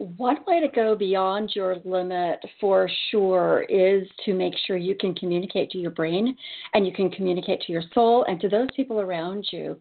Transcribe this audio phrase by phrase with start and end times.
[0.00, 5.14] one way to go beyond your limit for sure is to make sure you can
[5.14, 6.34] communicate to your brain
[6.72, 9.78] and you can communicate to your soul and to those people around you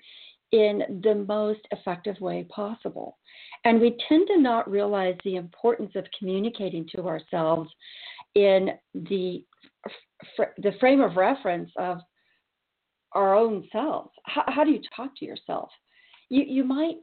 [0.51, 3.17] in the most effective way possible.
[3.63, 7.69] And we tend to not realize the importance of communicating to ourselves
[8.35, 9.43] in the
[10.57, 11.99] the frame of reference of
[13.13, 14.11] our own selves.
[14.23, 15.69] How, how do you talk to yourself?
[16.29, 17.01] You, you might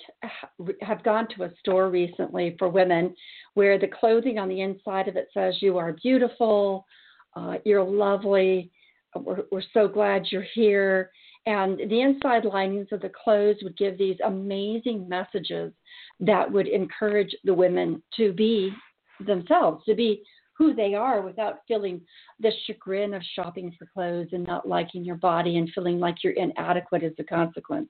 [0.83, 3.15] have gone to a store recently for women
[3.55, 6.87] where the clothing on the inside of it says you are beautiful,
[7.35, 8.71] uh, you're lovely,
[9.15, 11.11] we're, we're so glad you're here.
[11.47, 15.73] And the inside linings of the clothes would give these amazing messages
[16.19, 18.73] that would encourage the women to be
[19.25, 20.23] themselves, to be
[20.59, 22.01] who they are without feeling
[22.41, 26.33] the chagrin of shopping for clothes and not liking your body and feeling like you're
[26.33, 27.89] inadequate as a consequence.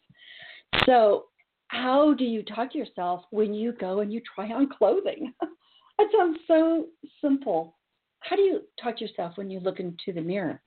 [0.84, 1.24] So,
[1.68, 5.32] how do you talk to yourself when you go and you try on clothing?
[5.40, 6.86] that sounds so
[7.20, 7.76] simple.
[8.20, 10.60] How do you talk to yourself when you look into the mirror?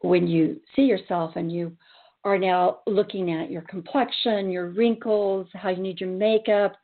[0.00, 1.76] When you see yourself and you
[2.24, 6.76] are now looking at your complexion, your wrinkles, how you need your makeup,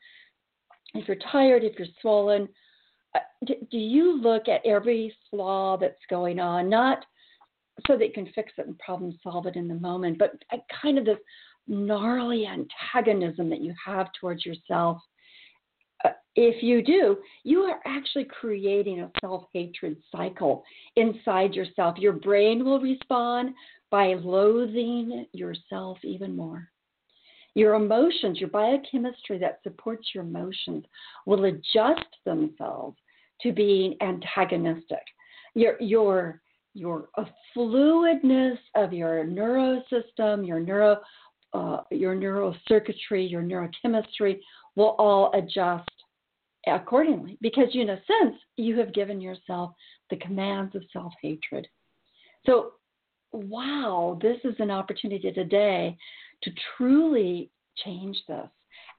[0.93, 2.47] if you're tired, if you're swollen,
[3.15, 7.05] uh, do you look at every flaw that's going on, not
[7.85, 10.31] so that you can fix it and problem solve it in the moment, but
[10.81, 11.17] kind of this
[11.67, 15.01] gnarly antagonism that you have towards yourself,
[16.05, 20.63] uh, if you do, you are actually creating a self hatred cycle
[20.95, 21.97] inside yourself.
[21.97, 23.53] Your brain will respond
[23.89, 26.69] by loathing yourself even more.
[27.55, 30.85] Your emotions, your biochemistry that supports your emotions,
[31.25, 32.97] will adjust themselves
[33.41, 35.01] to being antagonistic.
[35.55, 36.41] Your, your,
[36.75, 37.09] your
[37.55, 40.97] fluidness of your neurosystem, your neuro
[41.53, 44.39] uh, your neural circuitry, your neurochemistry
[44.75, 45.89] will all adjust
[46.67, 49.71] accordingly because, in a sense, you have given yourself
[50.09, 51.67] the commands of self hatred.
[52.45, 52.73] So,
[53.31, 55.97] wow, this is an opportunity today
[56.43, 57.49] to truly
[57.83, 58.47] change this.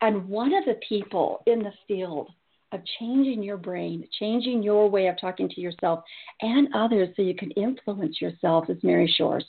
[0.00, 2.30] And one of the people in the field
[2.72, 6.04] of changing your brain, changing your way of talking to yourself
[6.42, 9.44] and others so you can influence yourself is Mary Shores.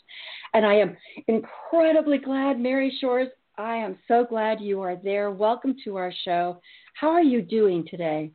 [0.54, 0.96] And I am
[1.28, 5.32] incredibly glad, Mary Shores, I am so glad you are there.
[5.32, 6.62] Welcome to our show.
[6.94, 8.32] How are you doing today?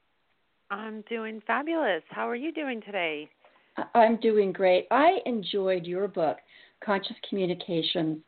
[0.70, 2.02] I'm doing fabulous.
[2.10, 3.28] How are you doing today?
[3.94, 4.86] I'm doing great.
[4.90, 6.36] I enjoyed your book,
[6.84, 8.18] Conscious Communications,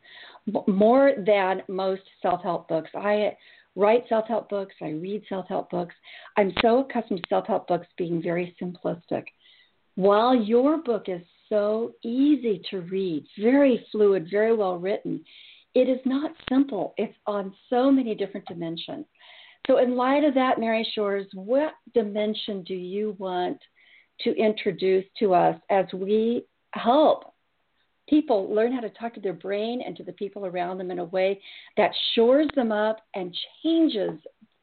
[0.67, 2.89] more than most self help books.
[2.95, 3.35] I
[3.77, 5.95] write self help books, I read self help books.
[6.35, 9.25] I'm so accustomed to self help books being very simplistic.
[9.95, 15.23] While your book is so easy to read, very fluid, very well written,
[15.75, 16.93] it is not simple.
[16.97, 19.05] It's on so many different dimensions.
[19.67, 23.59] So, in light of that, Mary Shores, what dimension do you want
[24.21, 27.33] to introduce to us as we help
[28.07, 30.99] people learn how to talk to their brain and to the people around them in
[30.99, 31.41] a way
[31.75, 34.19] that shores them up and changes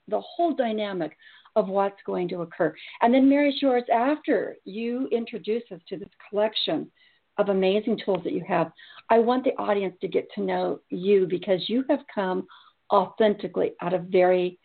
[0.08, 1.16] the whole dynamic
[1.56, 2.74] of what's going to occur.
[3.00, 6.90] And then, Mary Shores, after you introduce us to this collection
[7.38, 8.72] of amazing tools that you have,
[9.10, 12.46] I want the audience to get to know you because you have come
[12.92, 14.58] authentically out of very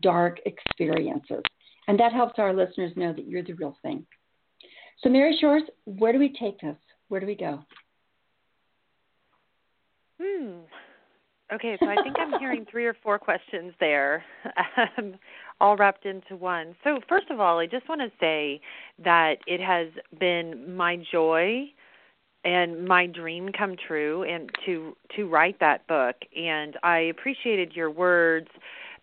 [0.00, 1.42] dark experiences.
[1.88, 4.06] And that helps our listeners know that you're the real thing.
[5.02, 6.76] So, Mary Shores, where do we take this?
[7.08, 7.62] Where do we go?
[10.20, 10.60] Hmm.
[11.52, 14.24] Okay, so I think I'm hearing three or four questions there,
[14.98, 15.14] um,
[15.60, 16.74] all wrapped into one.
[16.82, 18.60] So, first of all, I just want to say
[19.04, 21.66] that it has been my joy
[22.46, 27.90] and my dream come true and to to write that book and I appreciated your
[27.90, 28.48] words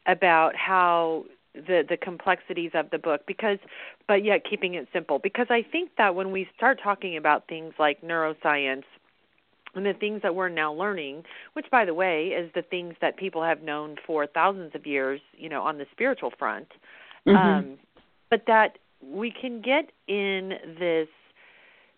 [0.08, 3.60] about how the the complexities of the book because
[4.08, 7.74] but yet keeping it simple because I think that when we start talking about things
[7.78, 8.84] like neuroscience
[9.76, 11.24] and the things that we're now learning,
[11.54, 15.20] which by the way is the things that people have known for thousands of years,
[15.38, 16.68] you know, on the spiritual front.
[17.28, 17.38] Mm-hmm.
[17.38, 17.78] Um,
[18.30, 21.08] but that we can get in this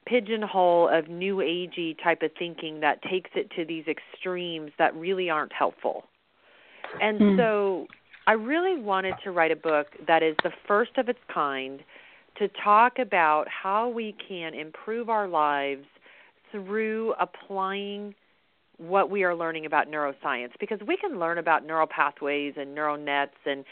[0.06, 5.30] pigeonhole of new agey type of thinking that takes it to these extremes that really
[5.30, 6.04] aren't helpful.
[7.02, 7.38] And mm.
[7.38, 7.88] so
[8.28, 11.82] I really wanted to write a book that is the first of its kind
[12.38, 15.86] to talk about how we can improve our lives
[16.52, 18.16] through applying
[18.78, 22.98] what we are learning about neuroscience because we can learn about neural pathways and neural
[22.98, 23.64] nets and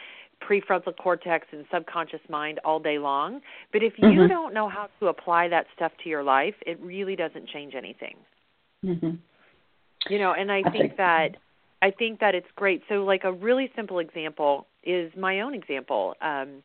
[0.41, 3.41] prefrontal cortex and subconscious mind all day long
[3.71, 4.27] but if you mm-hmm.
[4.27, 8.15] don't know how to apply that stuff to your life it really doesn't change anything
[8.83, 9.11] mm-hmm.
[10.09, 11.29] you know and i think that
[11.81, 16.15] i think that it's great so like a really simple example is my own example
[16.21, 16.61] um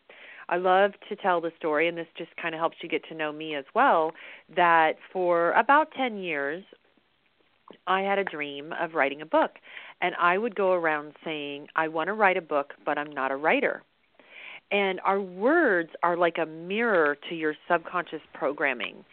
[0.49, 3.15] I love to tell the story, and this just kind of helps you get to
[3.15, 4.13] know me as well.
[4.55, 6.65] That for about 10 years,
[7.87, 9.53] I had a dream of writing a book.
[10.01, 13.31] And I would go around saying, I want to write a book, but I'm not
[13.31, 13.83] a writer.
[14.71, 19.05] And our words are like a mirror to your subconscious programming.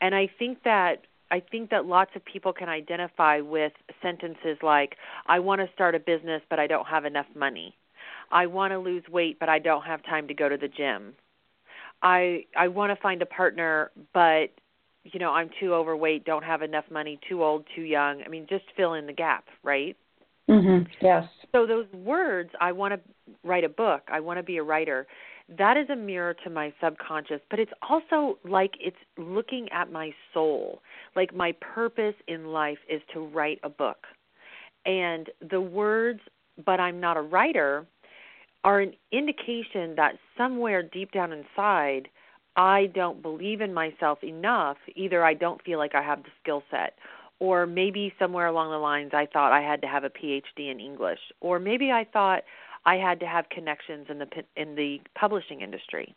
[0.00, 4.96] And I think that I think that lots of people can identify with sentences like
[5.26, 7.74] I want to start a business but I don't have enough money.
[8.30, 11.14] I want to lose weight, but I don't have time to go to the gym.
[12.02, 14.50] I I want to find a partner, but
[15.04, 18.22] you know, I'm too overweight, don't have enough money, too old, too young.
[18.24, 19.96] I mean, just fill in the gap, right?
[20.48, 20.86] Mhm.
[21.00, 21.28] Yes.
[21.52, 23.00] So those words, I want to
[23.44, 24.02] write a book.
[24.08, 25.06] I want to be a writer.
[25.48, 30.12] That is a mirror to my subconscious, but it's also like it's looking at my
[30.34, 30.82] soul.
[31.14, 34.06] Like my purpose in life is to write a book.
[34.84, 36.20] And the words,
[36.64, 37.86] but I'm not a writer,
[38.66, 42.08] are an indication that somewhere deep down inside,
[42.56, 44.76] I don't believe in myself enough.
[44.96, 46.98] Either I don't feel like I have the skill set,
[47.38, 50.80] or maybe somewhere along the lines I thought I had to have a PhD in
[50.80, 52.42] English, or maybe I thought
[52.84, 54.26] I had to have connections in the
[54.56, 56.12] in the publishing industry.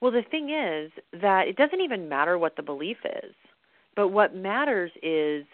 [0.00, 0.90] Well, the thing is
[1.20, 3.34] that it doesn't even matter what the belief is,
[3.94, 5.44] but what matters is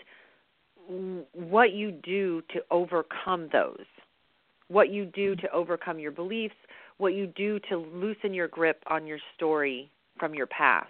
[1.33, 3.87] what you do to overcome those
[4.73, 6.55] what you do to overcome your beliefs,
[6.97, 10.89] what you do to loosen your grip on your story from your past.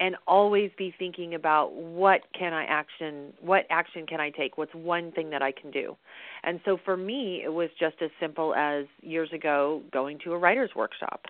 [0.00, 4.58] And always be thinking about what can I action what action can I take?
[4.58, 5.96] What's one thing that I can do?
[6.42, 10.38] And so for me it was just as simple as years ago going to a
[10.38, 11.26] writer's workshop.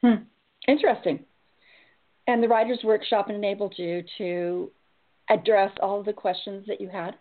[0.00, 0.24] Hmm.
[0.66, 1.20] Interesting.
[2.26, 4.70] And the writer's workshop enabled you to
[5.30, 7.14] address all of the questions that you had?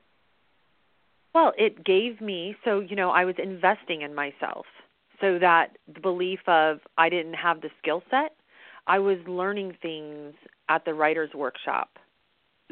[1.36, 4.66] Well, it gave me so you know I was investing in myself,
[5.20, 8.32] so that the belief of I didn't have the skill set,
[8.88, 10.34] I was learning things
[10.70, 11.90] at the writers workshop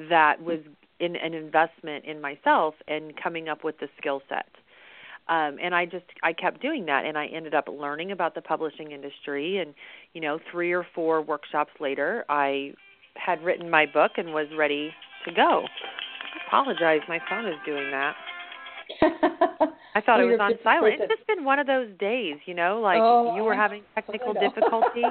[0.10, 0.60] that was
[1.02, 4.48] in an investment in myself and coming up with the skill set.
[5.28, 8.42] Um, and I just I kept doing that, and I ended up learning about the
[8.42, 9.58] publishing industry.
[9.58, 9.74] And
[10.14, 12.76] you know, three or four workshops later, I
[13.16, 14.92] had written my book and was ready
[15.26, 15.66] to go.
[15.66, 18.16] I apologize, my phone is doing that.
[19.02, 20.96] I thought it was on silent.
[21.00, 24.34] It's just been one of those days, you know, like oh, you were having technical
[24.40, 25.04] difficulty.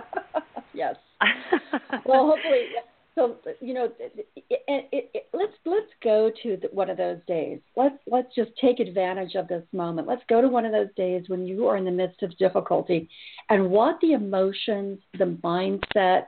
[0.74, 0.96] yes.
[2.04, 2.66] well, hopefully,
[3.14, 7.60] so you know, it, it, it, let's let's go to the, one of those days.
[7.76, 10.08] Let's let's just take advantage of this moment.
[10.08, 13.08] Let's go to one of those days when you are in the midst of difficulty,
[13.50, 16.24] and what the emotions, the mindset,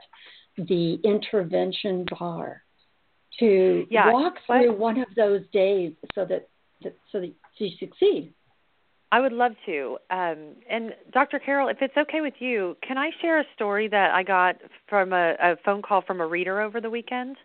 [0.57, 2.61] the interventions are
[3.39, 6.47] to yeah, walk through one of those days so that
[7.11, 8.33] so that you succeed.
[9.11, 9.97] I would love to.
[10.09, 11.39] Um, and Dr.
[11.39, 14.57] Carol, if it's okay with you, can I share a story that I got
[14.89, 17.37] from a, a phone call from a reader over the weekend?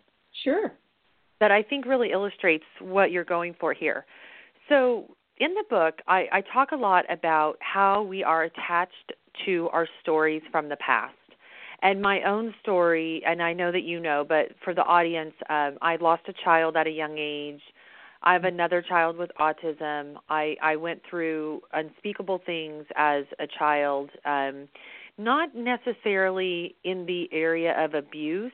[0.43, 0.73] Sure.
[1.39, 4.05] That I think really illustrates what you're going for here.
[4.69, 9.13] So, in the book, I, I talk a lot about how we are attached
[9.45, 11.15] to our stories from the past.
[11.81, 15.77] And my own story, and I know that you know, but for the audience, um,
[15.81, 17.61] I lost a child at a young age.
[18.23, 20.15] I have another child with autism.
[20.29, 24.67] I I went through unspeakable things as a child, um,
[25.17, 28.51] not necessarily in the area of abuse,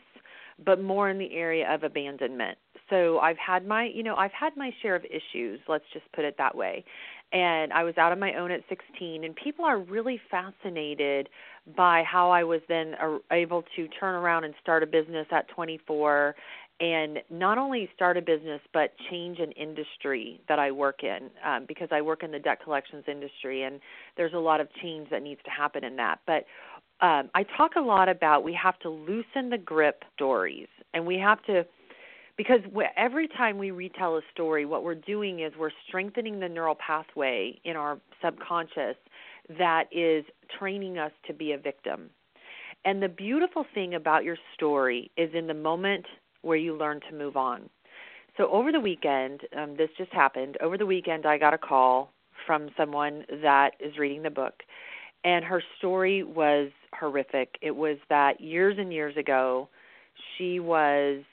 [0.64, 2.58] but more in the area of abandonment.
[2.90, 6.24] So I've had my, you know, I've had my share of issues, let's just put
[6.24, 6.86] it that way.
[7.34, 11.28] And I was out on my own at 16 and people are really fascinated
[11.76, 12.96] by how I was then
[13.32, 16.36] able to turn around and start a business at 24
[16.80, 21.66] and not only start a business but change an industry that I work in um,
[21.68, 23.80] because I work in the debt collections industry and
[24.16, 26.20] there's a lot of change that needs to happen in that.
[26.28, 26.46] But
[27.00, 31.18] um, I talk a lot about we have to loosen the grip stories and we
[31.18, 31.66] have to
[32.38, 32.60] because
[32.96, 37.60] every time we retell a story what we're doing is we're strengthening the neural pathway
[37.64, 38.96] in our subconscious
[39.58, 40.26] that is
[40.60, 42.10] training us to be a victim.
[42.86, 46.06] And the beautiful thing about your story is in the moment
[46.41, 47.70] where you learn to move on.
[48.38, 50.58] So over the weekend, um, this just happened.
[50.62, 52.12] Over the weekend, I got a call
[52.46, 54.62] from someone that is reading the book,
[55.24, 57.58] and her story was horrific.
[57.62, 59.70] It was that years and years ago,
[60.38, 61.24] she was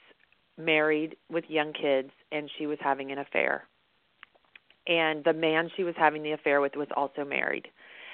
[0.57, 3.63] married with young kids and she was having an affair.
[4.87, 7.67] And the man she was having the affair with was also married.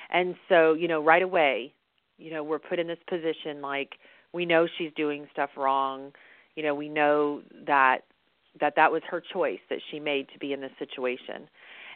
[0.10, 1.74] And so, you know, right away,
[2.17, 3.93] you know, we're put in this position like
[4.33, 6.12] we know she's doing stuff wrong.
[6.55, 8.00] You know, we know that
[8.60, 11.48] that that was her choice that she made to be in this situation.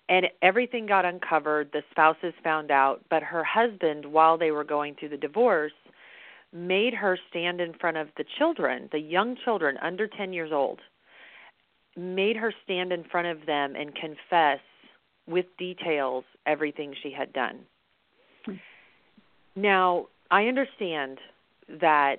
[0.08, 1.72] And everything got uncovered.
[1.74, 5.74] The spouses found out, but her husband, while they were going through the divorce,
[6.54, 10.80] made her stand in front of the children, the young children under 10 years old,
[11.98, 14.60] made her stand in front of them and confess
[15.28, 17.60] with details everything she had done.
[18.46, 18.54] Hmm.
[19.56, 21.20] Now, I understand
[21.82, 22.18] that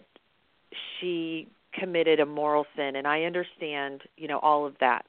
[0.98, 5.04] she committed a moral sin and I understand, you know, all of that.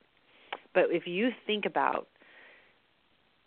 [0.73, 2.07] But if you think about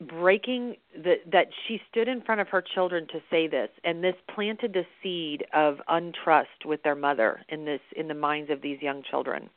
[0.00, 4.14] breaking the that she stood in front of her children to say this and this
[4.34, 8.80] planted the seed of untrust with their mother in this in the minds of these
[8.80, 9.50] young children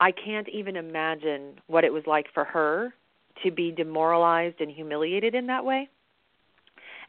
[0.00, 2.94] i can't even imagine what it was like for her
[3.44, 5.86] to be demoralized and humiliated in that way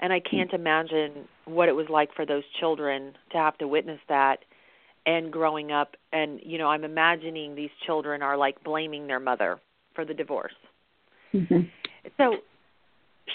[0.01, 3.99] and i can't imagine what it was like for those children to have to witness
[4.09, 4.39] that
[5.05, 9.59] and growing up and you know i'm imagining these children are like blaming their mother
[9.95, 10.53] for the divorce
[11.33, 11.61] mm-hmm.
[12.17, 12.37] So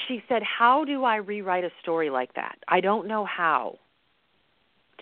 [0.07, 2.59] she said, How do I rewrite a story like that?
[2.69, 3.79] I don't know how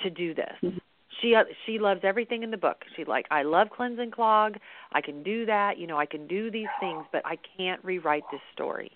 [0.02, 0.52] to do this.
[0.62, 0.78] Mm-hmm.
[1.20, 2.84] She uh, she loves everything in the book.
[2.94, 4.56] She's like, I love cleanse and clog.
[4.92, 5.78] I can do that.
[5.78, 8.92] You know, I can do these things, but I can't rewrite this story.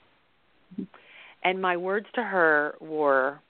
[0.75, 0.85] Mm-hmm.
[1.43, 3.41] And my words to her were,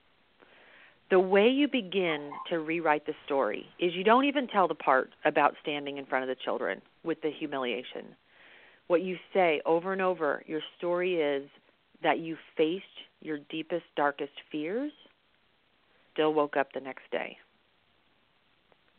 [1.10, 5.10] the way you begin to rewrite the story is you don't even tell the part
[5.24, 8.14] about standing in front of the children with the humiliation
[8.90, 11.48] what you say over and over, your story is
[12.02, 12.84] that you faced
[13.20, 14.90] your deepest, darkest fears,
[16.12, 17.36] still woke up the next day.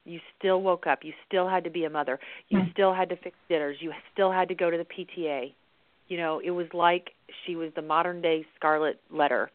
[0.05, 0.99] You still woke up.
[1.03, 2.19] You still had to be a mother.
[2.47, 3.75] You mm still had to fix dinners.
[3.81, 5.53] You still had to go to the PTA.
[6.07, 7.11] You know, it was like
[7.45, 9.51] she was the modern day Scarlet Letter.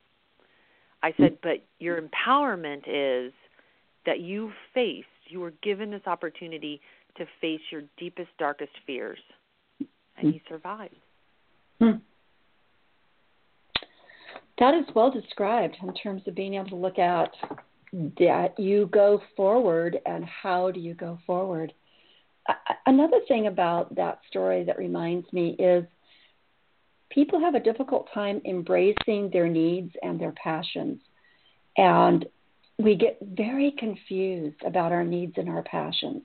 [1.07, 3.33] I said, but your empowerment is
[4.07, 6.81] that you faced, you were given this opportunity
[7.17, 9.21] to face your deepest, darkest fears
[10.17, 10.97] and you survived.
[11.81, 11.99] Hmm.
[14.59, 17.31] That is well described in terms of being able to look at
[18.19, 21.73] that you go forward and how do you go forward.
[22.87, 25.85] Another thing about that story that reminds me is
[27.11, 31.01] people have a difficult time embracing their needs and their passions.
[31.77, 32.27] And
[32.79, 36.23] we get very confused about our needs and our passions.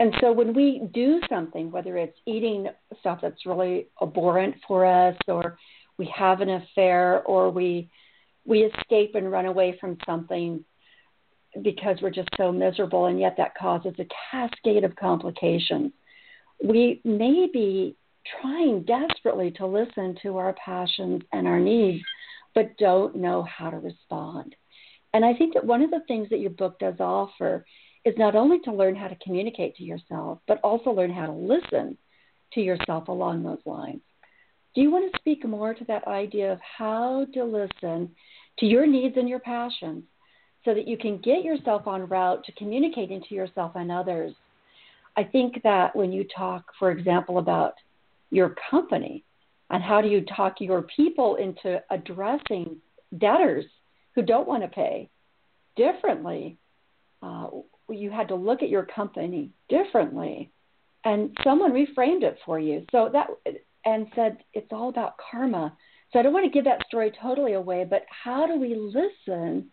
[0.00, 2.68] And so when we do something, whether it's eating
[3.00, 5.56] stuff that's really abhorrent for us, or
[5.98, 7.88] we have an affair, or we
[8.46, 10.64] we escape and run away from something
[11.62, 15.92] because we're just so miserable, and yet that causes a cascade of complications.
[16.62, 17.96] We may be
[18.40, 22.04] trying desperately to listen to our passions and our needs,
[22.54, 24.54] but don't know how to respond.
[25.12, 27.64] And I think that one of the things that your book does offer
[28.04, 31.32] is not only to learn how to communicate to yourself, but also learn how to
[31.32, 31.96] listen
[32.52, 34.00] to yourself along those lines.
[34.74, 38.10] Do you want to speak more to that idea of how to listen
[38.58, 40.04] to your needs and your passions
[40.64, 44.34] so that you can get yourself on route to communicating to yourself and others?
[45.16, 47.74] I think that when you talk, for example, about
[48.34, 49.24] your company?
[49.70, 52.76] And how do you talk your people into addressing
[53.18, 53.64] debtors
[54.14, 55.10] who don't want to pay
[55.76, 56.58] differently,
[57.22, 57.48] uh,
[57.90, 60.50] you had to look at your company differently.
[61.04, 62.84] And someone reframed it for you.
[62.92, 63.28] So that
[63.84, 65.76] and said it's all about karma.
[66.12, 69.68] So i don't want to give that story totally away but how do we listen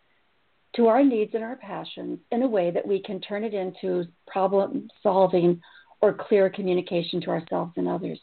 [0.76, 4.06] to our needs and our passions in a way that we can turn it into
[4.26, 5.62] problem solving
[6.02, 8.20] or clear communication to ourselves and others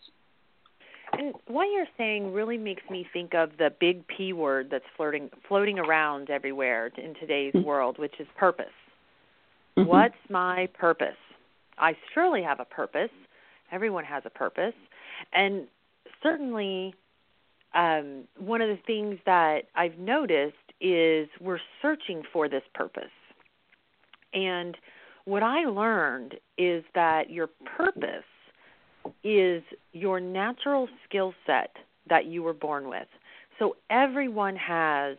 [1.19, 5.31] and what you're saying really makes me think of the big P word that's floating
[5.49, 7.67] floating around everywhere in today's mm-hmm.
[7.67, 8.67] world, which is purpose.
[9.77, 9.89] Mm-hmm.
[9.89, 11.17] What's my purpose?
[11.77, 13.11] I surely have a purpose.
[13.73, 14.75] Everyone has a purpose.
[15.33, 15.67] And
[16.23, 16.95] certainly,
[17.75, 23.05] um, one of the things that I've noticed is we're searching for this purpose.
[24.33, 24.77] And
[25.25, 28.25] what I learned is that your purpose
[29.25, 29.63] is
[29.93, 31.77] your natural skill set
[32.09, 33.09] that you were born with.
[33.59, 35.17] So everyone has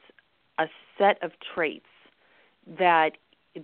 [0.57, 0.65] a
[0.97, 1.85] set of traits
[2.77, 3.11] that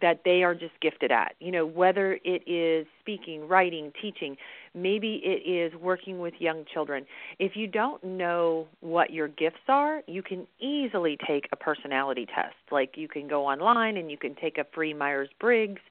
[0.02, 1.36] that they are just gifted at.
[1.40, 4.36] You know, whether it is speaking, writing, teaching,
[4.74, 7.06] maybe it is working with young children.
[7.40, 12.56] If you don't know what your gifts are, you can easily take a personality test.
[12.72, 15.82] Like you can go online and you can take a free Myers Briggs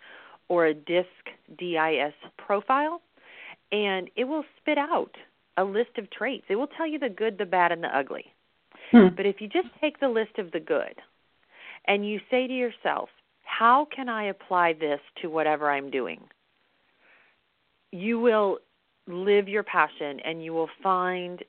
[0.48, 1.06] or a DISC
[1.58, 3.00] DIS profile,
[3.72, 5.12] and it will spit out
[5.56, 6.44] a list of traits.
[6.48, 8.26] It will tell you the good, the bad, and the ugly.
[8.90, 9.08] Hmm.
[9.16, 10.94] But if you just take the list of the good
[11.86, 13.08] and you say to yourself,
[13.44, 16.20] how can I apply this to whatever I'm doing?
[17.92, 18.58] You will
[19.06, 21.44] live your passion and you will find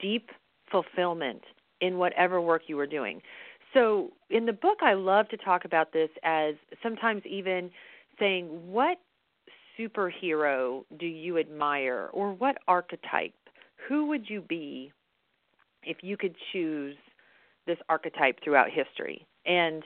[0.00, 0.30] deep
[0.70, 1.42] fulfillment
[1.80, 3.20] in whatever work you are doing.
[3.74, 7.70] So, in the book, I love to talk about this as sometimes even
[8.18, 8.98] saying, What
[9.78, 12.08] superhero do you admire?
[12.12, 13.34] Or what archetype?
[13.88, 14.92] Who would you be
[15.82, 16.96] if you could choose
[17.66, 19.26] this archetype throughout history?
[19.46, 19.82] And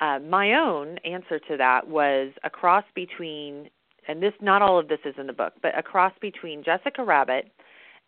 [0.00, 3.68] uh, my own answer to that was a cross between,
[4.06, 7.02] and this not all of this is in the book, but a cross between Jessica
[7.02, 7.50] Rabbit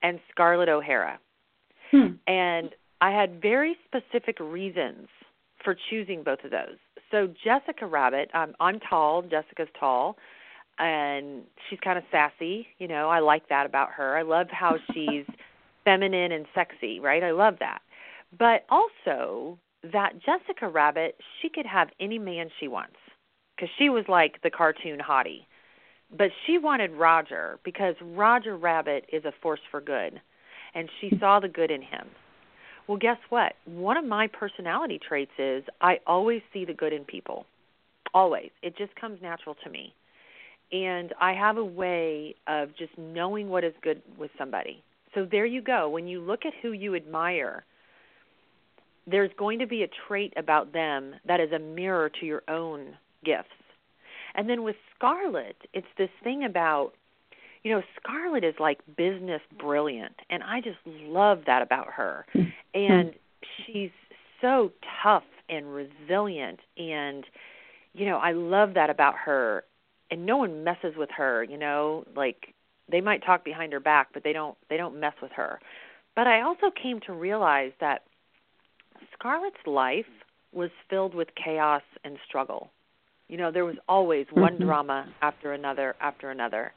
[0.03, 1.19] and Scarlett O'Hara.
[1.91, 2.15] Hmm.
[2.27, 5.09] And I had very specific reasons
[5.65, 6.77] for choosing both of those.
[7.11, 10.17] So Jessica Rabbit, um, I'm tall, Jessica's tall,
[10.81, 12.67] and she's kind of sassy.
[12.79, 14.17] You know, I like that about her.
[14.17, 15.25] I love how she's
[15.85, 17.23] feminine and sexy, right?
[17.23, 17.81] I love that.
[18.39, 19.59] But also,
[19.93, 22.97] that Jessica Rabbit, she could have any man she wants
[23.57, 25.47] because she was like the cartoon hottie.
[26.17, 30.21] But she wanted Roger because Roger Rabbit is a force for good,
[30.75, 32.09] and she saw the good in him.
[32.89, 33.53] Well, guess what?
[33.67, 37.47] One of my personality traits is I always see the good in people.
[38.13, 38.51] Always.
[38.63, 39.95] It just comes natural to me.
[40.73, 44.83] And I have a way of just knowing what is good with somebody.
[45.15, 45.89] So there you go.
[45.89, 47.65] When you look at who you admire,
[49.07, 52.97] there's going to be a trait about them that is a mirror to your own
[53.25, 53.49] gifts.
[54.35, 56.93] And then with Scarlett, it's this thing about,
[57.65, 62.27] you know, Scarlett is like business brilliant, and I just love that about her.
[62.73, 63.15] And
[63.67, 63.91] she's
[64.41, 64.71] so
[65.03, 67.25] tough and resilient, and
[67.95, 69.65] you know, I love that about her.
[70.11, 72.54] And no one messes with her, you know, like
[72.91, 75.61] they might talk behind her back, but they don't they don't mess with her.
[76.17, 78.02] But I also came to realize that
[79.15, 80.06] Scarlett's life
[80.52, 82.71] was filled with chaos and struggle.
[83.28, 84.65] You know, there was always one mm-hmm.
[84.65, 86.73] drama after another after another.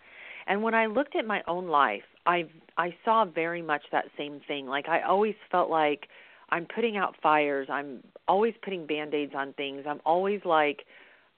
[0.45, 2.45] And when I looked at my own life, I
[2.77, 4.67] I saw very much that same thing.
[4.67, 6.07] Like I always felt like
[6.49, 7.67] I'm putting out fires.
[7.71, 9.85] I'm always putting band-aids on things.
[9.87, 10.85] I'm always like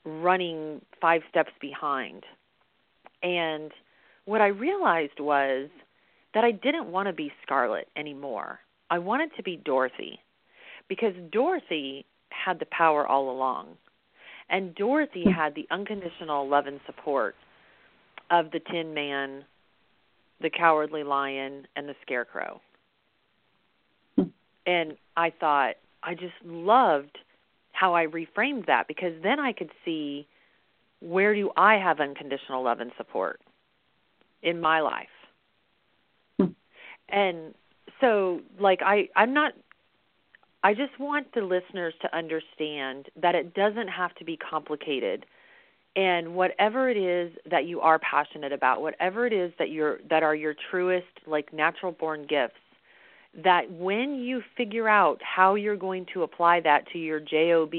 [0.06, 2.24] running 5 steps behind.
[3.24, 3.72] And
[4.26, 5.70] what I realized was
[6.34, 8.60] that I didn't want to be Scarlett anymore.
[8.90, 10.20] I wanted to be Dorothy
[10.88, 13.78] because Dorothy had the power all along.
[14.50, 15.32] And Dorothy hmm.
[15.32, 17.36] had the unconditional love and support
[18.30, 19.44] of the Tin Man,
[20.42, 22.62] the Cowardly Lion, and the Scarecrow.
[24.16, 24.24] Hmm.
[24.68, 27.18] And I thought, I just loved
[27.76, 30.28] how I reframed that because then I could see
[31.02, 33.42] where do I have unconditional love and support
[34.42, 35.08] in my life.
[36.40, 36.48] Hmm.
[37.10, 37.54] And
[38.00, 39.54] so like I I'm not
[40.64, 45.26] I just want the listeners to understand that it doesn't have to be complicated.
[45.96, 50.24] And whatever it is that you are passionate about, whatever it is that you're that
[50.24, 52.60] are your truest like natural born gifts,
[53.44, 57.74] that when you figure out how you're going to apply that to your job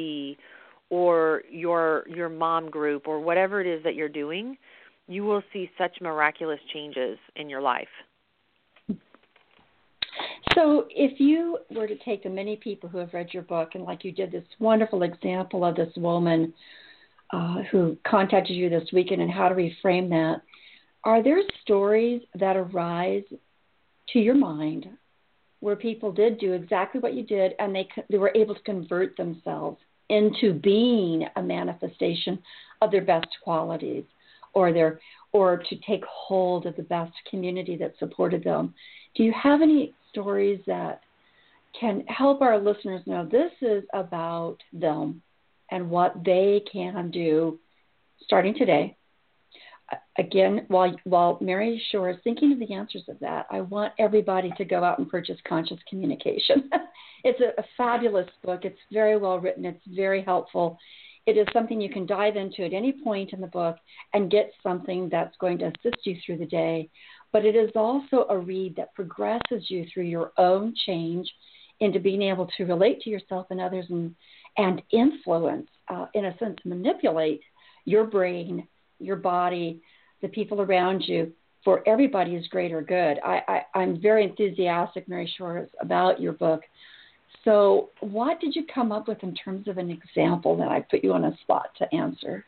[0.91, 4.57] or your your mom group or whatever it is that you're doing,
[5.09, 7.89] you will see such miraculous changes in your life.
[10.55, 13.85] So, if you were to take the many people who have read your book, and
[13.85, 16.55] like you did this wonderful example of this woman
[17.33, 20.41] uh, who contacted you this weekend and how to reframe that,
[21.05, 23.25] are there stories that arise
[24.13, 24.87] to your mind
[25.67, 29.17] where people did do exactly what you did and they, they were able to convert
[29.17, 29.77] themselves
[30.09, 32.39] into being a manifestation
[32.83, 34.05] of their best qualities
[34.55, 35.01] or their
[35.33, 38.73] or to take hold of the best community that supported them.
[39.17, 41.01] Do you have any stories that
[41.81, 45.21] can help our listeners know this is about them
[45.73, 47.59] and what they can do
[48.23, 48.97] starting today.
[50.19, 54.51] Again, while while Mary Shore is thinking of the answers of that, I want everybody
[54.57, 56.71] to go out and purchase Conscious Communication.
[57.25, 58.65] it's a, a fabulous book.
[58.65, 59.65] It's very well written.
[59.65, 60.79] It's very helpful.
[61.27, 63.77] It is something you can dive into at any point in the book
[64.15, 66.89] and get something that's going to assist you through the day
[67.37, 71.31] but it is also a read that progresses you through your own change
[71.81, 74.15] into being able to relate to yourself and others and,
[74.57, 77.43] and influence uh, in a sense, manipulate
[77.85, 78.67] your brain,
[78.99, 79.81] your body,
[80.23, 81.33] the people around you
[81.65, 83.19] for everybody's greater good.
[83.25, 86.61] I, I, am very enthusiastic, Mary Shores, about your book.
[87.45, 91.03] So, what did you come up with in terms of an example that I put
[91.03, 92.45] you on a spot to answer?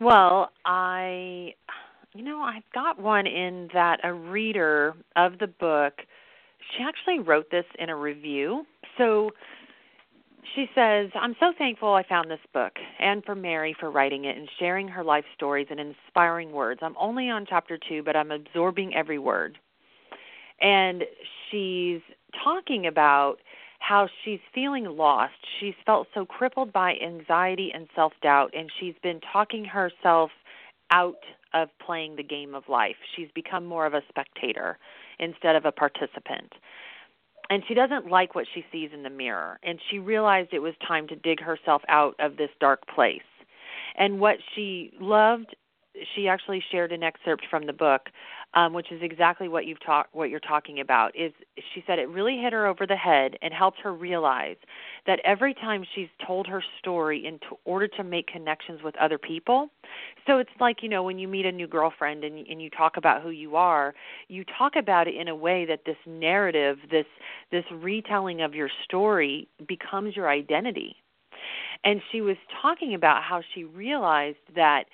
[0.00, 1.54] Well, I,
[2.14, 5.94] you know, I've got one in that a reader of the book,
[6.70, 8.64] she actually wrote this in a review.
[8.96, 9.30] So,
[10.54, 14.36] she says, I'm so thankful I found this book and for Mary for writing it
[14.36, 16.80] and sharing her life stories and inspiring words.
[16.82, 19.58] I'm only on chapter two, but I'm absorbing every word.
[20.60, 21.04] And
[21.50, 22.00] she's
[22.44, 23.36] talking about
[23.78, 25.34] how she's feeling lost.
[25.58, 30.30] She's felt so crippled by anxiety and self doubt, and she's been talking herself
[30.90, 31.22] out
[31.54, 32.96] of playing the game of life.
[33.16, 34.78] She's become more of a spectator
[35.18, 36.52] instead of a participant
[37.50, 40.74] and she doesn't like what she sees in the mirror and she realized it was
[40.86, 43.20] time to dig herself out of this dark place.
[43.98, 45.54] And what she loved
[46.14, 48.08] she actually shared an excerpt from the book
[48.54, 51.32] um, which is exactly what you've talked what you're talking about is
[51.74, 54.56] she said it really hit her over the head and helped her realize
[55.06, 59.68] that every time she's told her story in order to make connections with other people
[60.26, 62.96] so it's like you know when you meet a new girlfriend and and you talk
[62.96, 63.94] about who you are
[64.28, 67.06] you talk about it in a way that this narrative this
[67.50, 70.96] this retelling of your story becomes your identity.
[71.84, 74.84] And she was talking about how she realized that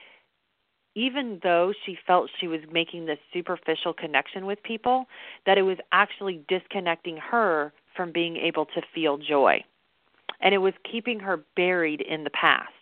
[0.97, 5.05] even though she felt she was making this superficial connection with people,
[5.45, 9.63] that it was actually disconnecting her from being able to feel joy.
[10.41, 12.73] And it was keeping her buried in the past,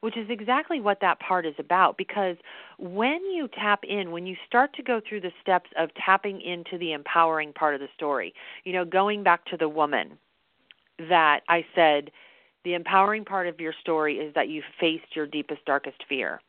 [0.00, 1.98] which is exactly what that part is about.
[1.98, 2.36] Because
[2.78, 6.78] when you tap in, when you start to go through the steps of tapping into
[6.78, 10.16] the empowering part of the story, you know, going back to the woman
[11.08, 12.12] that I said,
[12.64, 16.40] the empowering part of your story is that you faced your deepest, darkest fear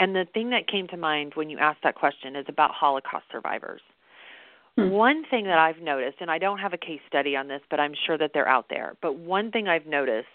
[0.00, 3.26] and the thing that came to mind when you asked that question is about Holocaust
[3.30, 3.82] survivors.
[4.76, 4.90] Hmm.
[4.90, 7.78] One thing that I've noticed, and I don't have a case study on this, but
[7.78, 10.26] I'm sure that they're out there, but one thing I've noticed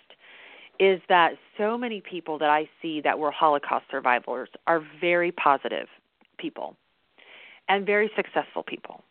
[0.80, 5.88] is that so many people that I see that were Holocaust survivors are very positive
[6.38, 6.76] people
[7.68, 9.04] and very successful people.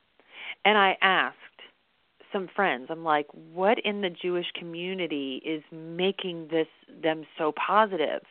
[0.65, 1.37] And I asked
[2.33, 6.67] some friends, I'm like, what in the Jewish community is making this
[7.03, 8.23] them so positive?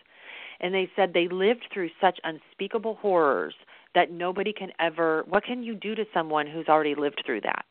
[0.63, 3.53] And they said they lived through such unspeakable horrors
[3.93, 7.65] that nobody can ever what can you do to someone who's already lived through that?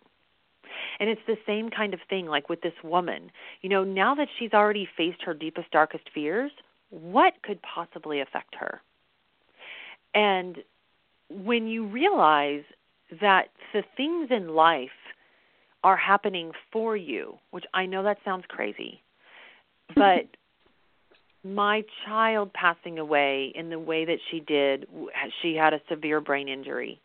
[1.01, 3.33] And it's the same kind of thing like with this woman.
[3.63, 6.53] You know now that she's already faced her deepest darkest fears
[6.91, 8.83] what could possibly affect her?
[10.15, 10.59] And
[11.31, 12.65] when you realize
[13.21, 14.91] that the things in life
[15.85, 19.03] are happening for you which i know that sounds crazy
[19.97, 20.27] but
[21.45, 24.87] my child passing away in the way that she did,
[25.41, 27.01] she had a severe brain injury,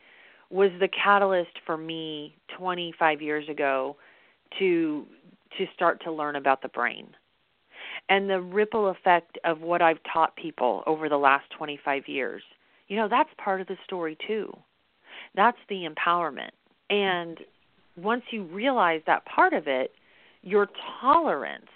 [0.50, 3.95] was the catalyst for me 25 years ago
[4.60, 5.06] to
[5.58, 7.08] to start to learn about the brain.
[8.10, 12.43] And the ripple effect of what I've taught people over the last 25 years.
[12.88, 14.56] You know, that's part of the story too.
[15.36, 16.52] That's the empowerment.
[16.89, 17.39] And
[17.95, 19.91] once you realize that part of it,
[20.41, 20.67] your
[21.02, 21.69] tolerance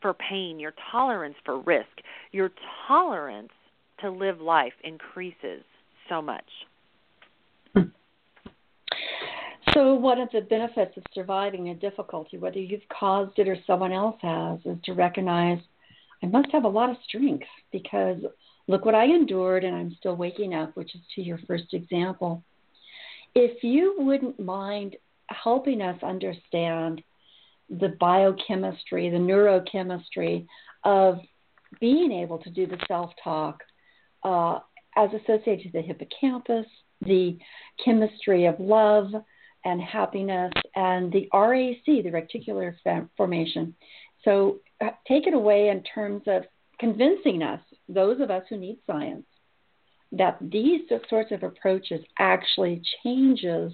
[0.00, 1.88] for pain, your tolerance for risk,
[2.32, 2.50] your
[2.86, 3.52] tolerance
[4.00, 5.62] to live life increases
[6.08, 6.44] so much.
[9.74, 13.92] So, one of the benefits of surviving a difficulty, whether you've caused it or someone
[13.92, 15.58] else has, is to recognize
[16.22, 18.18] I must have a lot of strength because
[18.68, 22.42] look what I endured and I'm still waking up, which is to your first example.
[23.34, 24.96] If you wouldn't mind
[25.28, 27.02] helping us understand
[27.68, 30.46] the biochemistry, the neurochemistry
[30.84, 31.18] of
[31.80, 33.62] being able to do the self talk
[34.22, 34.58] uh,
[34.96, 36.66] as associated to the hippocampus,
[37.02, 37.38] the
[37.84, 39.10] chemistry of love
[39.64, 42.74] and happiness, and the RAC, the reticular
[43.16, 43.74] formation.
[44.24, 46.44] So uh, take it away in terms of
[46.78, 49.26] convincing us, those of us who need science,
[50.12, 53.72] that these sorts of approaches actually changes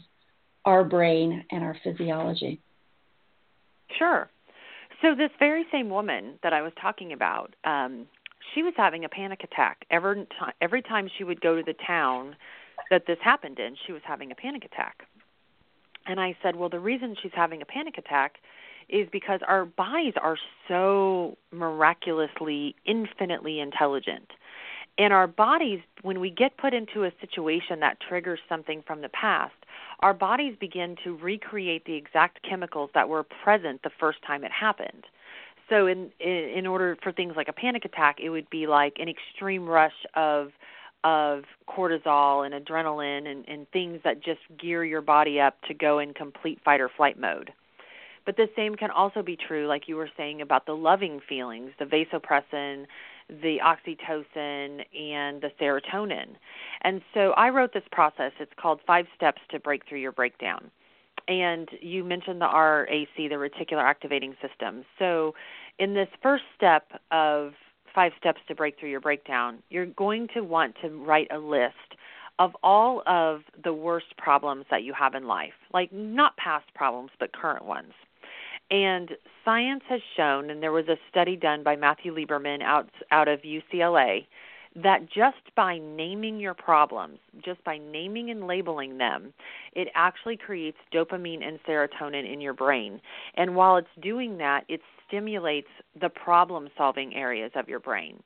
[0.64, 2.61] our brain and our physiology.
[3.98, 4.28] Sure.
[5.00, 8.07] So this very same woman that I was talking about, um,
[8.55, 10.52] she was having a panic attack every time.
[10.61, 12.37] Every time she would go to the town
[12.90, 15.07] that this happened in, she was having a panic attack.
[16.07, 18.37] And I said, well, the reason she's having a panic attack
[18.88, 20.37] is because our bodies are
[20.68, 24.31] so miraculously, infinitely intelligent.
[24.98, 29.09] And our bodies, when we get put into a situation that triggers something from the
[29.09, 29.55] past,
[30.00, 34.52] our bodies begin to recreate the exact chemicals that were present the first time it
[34.52, 35.05] happened.
[35.68, 39.09] so in in order for things like a panic attack, it would be like an
[39.09, 40.52] extreme rush of
[41.05, 45.98] of cortisol and adrenaline and, and things that just gear your body up to go
[45.98, 47.52] in complete fight or flight mode.
[48.24, 51.72] But the same can also be true, like you were saying about the loving feelings,
[51.78, 52.87] the vasopressin,
[53.40, 56.37] the oxytocin, and the serotonin.
[56.83, 58.33] And so I wrote this process.
[58.38, 60.71] It's called Five Steps to Break Through Your Breakdown.
[61.29, 64.85] And you mentioned the RAC, the reticular activating system.
[64.99, 65.35] So,
[65.79, 67.53] in this first step of
[67.95, 71.97] five steps to break through your breakdown, you're going to want to write a list
[72.38, 77.11] of all of the worst problems that you have in life, like not past problems,
[77.21, 77.92] but current ones.
[78.73, 79.11] And
[79.45, 83.41] science has shown, and there was a study done by Matthew Lieberman out out of
[83.43, 84.27] UCLA,
[84.75, 89.35] that just by naming your problems, just by naming and labeling them,
[89.75, 92.99] it actually creates dopamine and serotonin in your brain.
[93.35, 95.69] And while it's doing that, it stimulates
[96.01, 98.23] the problem solving areas of your brain.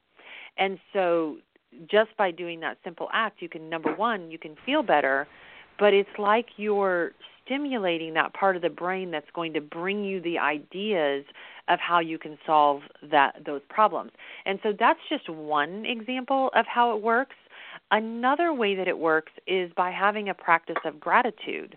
[0.56, 1.38] And so
[1.90, 5.26] just by doing that simple act, you can number 1, you can feel better,
[5.80, 7.10] but it's like you're
[7.46, 11.24] stimulating that part of the brain that's going to bring you the ideas
[11.68, 14.12] of how you can solve that those problems.
[14.44, 17.36] And so that's just one example of how it works.
[17.90, 21.76] Another way that it works is by having a practice of gratitude.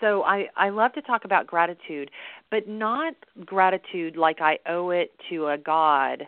[0.00, 2.10] So I, I love to talk about gratitude,
[2.50, 3.14] but not
[3.44, 6.26] gratitude like I owe it to a God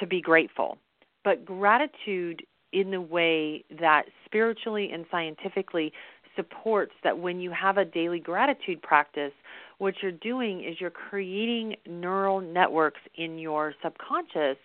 [0.00, 0.78] to be grateful,
[1.24, 5.92] but gratitude in the way that spiritually and scientifically
[6.38, 9.32] supports that when you have a daily gratitude practice,
[9.78, 14.56] what you're doing is you're creating neural networks in your subconscious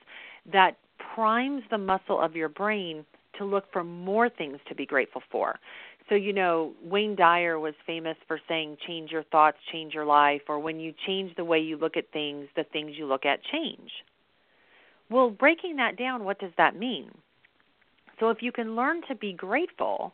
[0.51, 0.77] that
[1.15, 3.03] primes the muscle of your brain
[3.37, 5.59] to look for more things to be grateful for.
[6.09, 10.41] So, you know, Wayne Dyer was famous for saying, change your thoughts, change your life,
[10.47, 13.39] or when you change the way you look at things, the things you look at
[13.51, 13.89] change.
[15.09, 17.09] Well, breaking that down, what does that mean?
[18.19, 20.13] So, if you can learn to be grateful,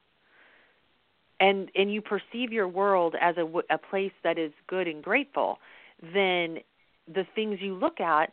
[1.39, 5.59] and and you perceive your world as a, a place that is good and grateful,
[6.01, 6.59] then
[7.13, 8.31] the things you look at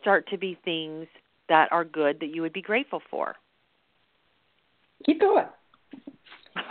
[0.00, 1.06] start to be things
[1.48, 3.34] that are good that you would be grateful for.
[5.06, 5.46] Keep going.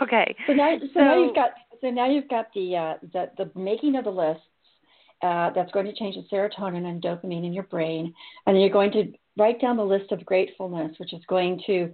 [0.02, 0.36] Okay.
[0.46, 3.58] So now, so, so now you've got so now you've got the uh, the the
[3.58, 4.42] making of the lists
[5.22, 8.12] uh, that's going to change the serotonin and dopamine in your brain,
[8.46, 11.92] and then you're going to write down the list of gratefulness, which is going to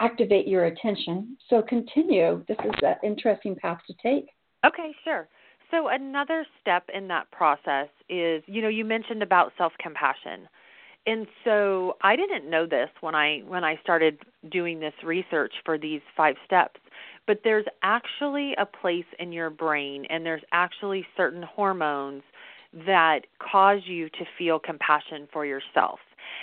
[0.00, 1.36] activate your attention.
[1.48, 2.44] So continue.
[2.48, 4.30] This is an interesting path to take.
[4.64, 5.28] Okay, sure.
[5.70, 10.48] So another step in that process is, you know, you mentioned about self-compassion.
[11.06, 14.18] And so I didn't know this when I when I started
[14.50, 16.80] doing this research for these 5 steps,
[17.26, 22.22] but there's actually a place in your brain and there's actually certain hormones
[22.86, 26.00] that cause you to feel compassion for yourself.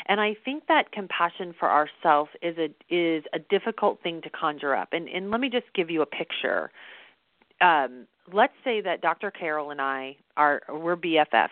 [0.08, 4.76] And I think that compassion for ourselves is a is a difficult thing to conjure
[4.76, 4.90] up.
[4.92, 6.72] And and let me just give you a picture.
[7.62, 9.32] Um, let's say that Dr.
[9.32, 11.50] Carol and I are we're BFFs.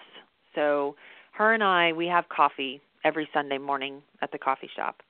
[0.56, 0.96] So
[1.34, 5.02] her and I we have coffee every Sunday morning at the coffee shop.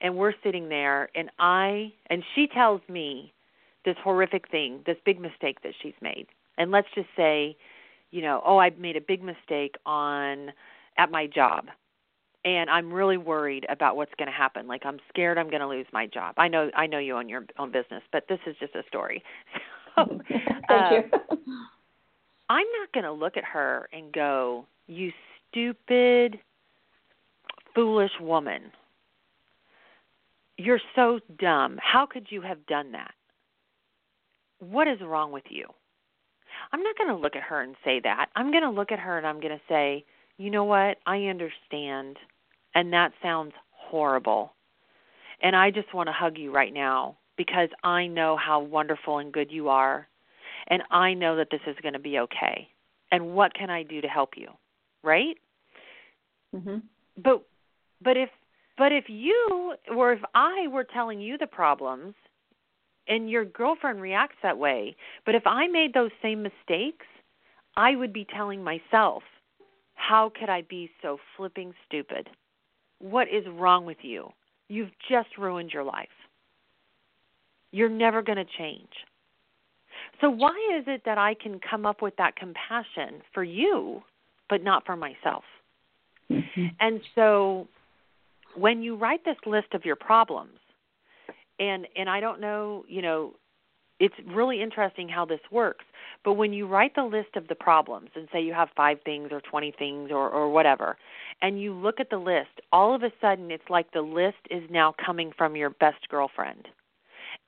[0.00, 3.32] And we're sitting there and I and she tells me
[3.84, 6.26] this horrific thing, this big mistake that she's made.
[6.58, 7.56] And let's just say,
[8.10, 10.52] you know, oh, I made a big mistake on
[10.98, 11.66] at my job
[12.44, 14.66] and I'm really worried about what's going to happen.
[14.66, 16.34] Like I'm scared I'm going to lose my job.
[16.38, 19.22] I know I know you own your own business, but this is just a story.
[19.96, 21.02] So, Thank uh, you.
[22.48, 25.10] I'm not going to look at her and go, "You
[25.50, 26.38] stupid,
[27.74, 28.70] foolish woman.
[30.56, 31.80] You're so dumb.
[31.82, 33.12] How could you have done that?
[34.60, 35.66] What is wrong with you?"
[36.72, 38.26] I'm not going to look at her and say that.
[38.36, 40.04] I'm going to look at her and I'm going to say,
[40.38, 40.98] "You know what?
[41.06, 42.18] I understand."
[42.74, 44.54] And that sounds horrible.
[45.40, 49.32] And I just want to hug you right now because I know how wonderful and
[49.32, 50.08] good you are.
[50.68, 52.68] And I know that this is going to be okay.
[53.10, 54.48] And what can I do to help you?
[55.02, 55.38] Right?
[56.54, 56.82] Mhm.
[57.16, 57.42] But
[58.00, 58.30] but if
[58.76, 62.14] but if you or if I were telling you the problems
[63.06, 67.06] and your girlfriend reacts that way, but if I made those same mistakes,
[67.76, 69.22] I would be telling myself,
[69.98, 72.30] how could I be so flipping stupid?
[73.00, 74.30] What is wrong with you?
[74.68, 76.08] You've just ruined your life.
[77.72, 78.88] You're never going to change.
[80.20, 84.02] So, why is it that I can come up with that compassion for you,
[84.48, 85.44] but not for myself?
[86.30, 86.66] Mm-hmm.
[86.80, 87.68] And so,
[88.56, 90.58] when you write this list of your problems,
[91.58, 93.34] and and I don't know, you know,
[94.00, 95.84] it's really interesting how this works.
[96.24, 99.28] But when you write the list of the problems and say you have five things
[99.30, 100.96] or 20 things or, or whatever,
[101.42, 104.62] and you look at the list, all of a sudden it's like the list is
[104.70, 106.68] now coming from your best girlfriend.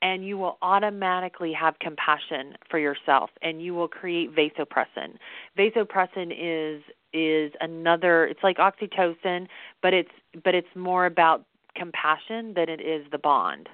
[0.02, 5.16] And you will automatically have compassion for yourself and you will create vasopressin.
[5.58, 6.82] Vasopressin is
[7.12, 9.46] is another it's like oxytocin,
[9.82, 10.10] but it's
[10.42, 13.68] but it's more about compassion than it is the bond.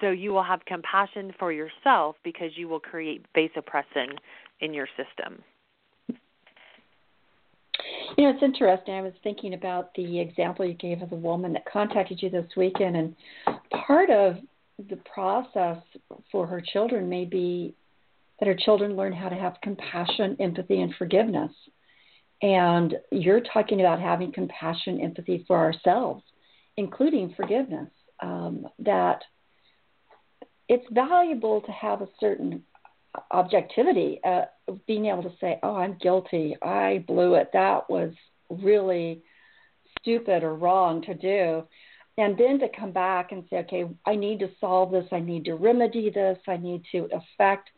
[0.00, 4.18] So you will have compassion for yourself because you will create vasopressin
[4.60, 5.42] in your system.
[8.16, 8.94] You know, it's interesting.
[8.94, 12.46] I was thinking about the example you gave of the woman that contacted you this
[12.56, 13.14] weekend, and
[13.86, 14.36] part of
[14.88, 15.78] the process
[16.30, 17.74] for her children may be
[18.38, 21.52] that her children learn how to have compassion, empathy, and forgiveness.
[22.42, 26.22] And you're talking about having compassion, empathy for ourselves,
[26.76, 27.88] including forgiveness.
[28.20, 29.22] Um, that
[30.68, 32.62] it's valuable to have a certain
[33.30, 34.46] objectivity, uh,
[34.86, 36.56] being able to say, "Oh, I'm guilty.
[36.62, 37.50] I blew it.
[37.52, 38.12] That was
[38.50, 39.22] really
[39.98, 41.66] stupid or wrong to do."
[42.18, 45.06] And then to come back and say, "Okay, I need to solve this.
[45.12, 46.38] I need to remedy this.
[46.46, 47.70] I need to affect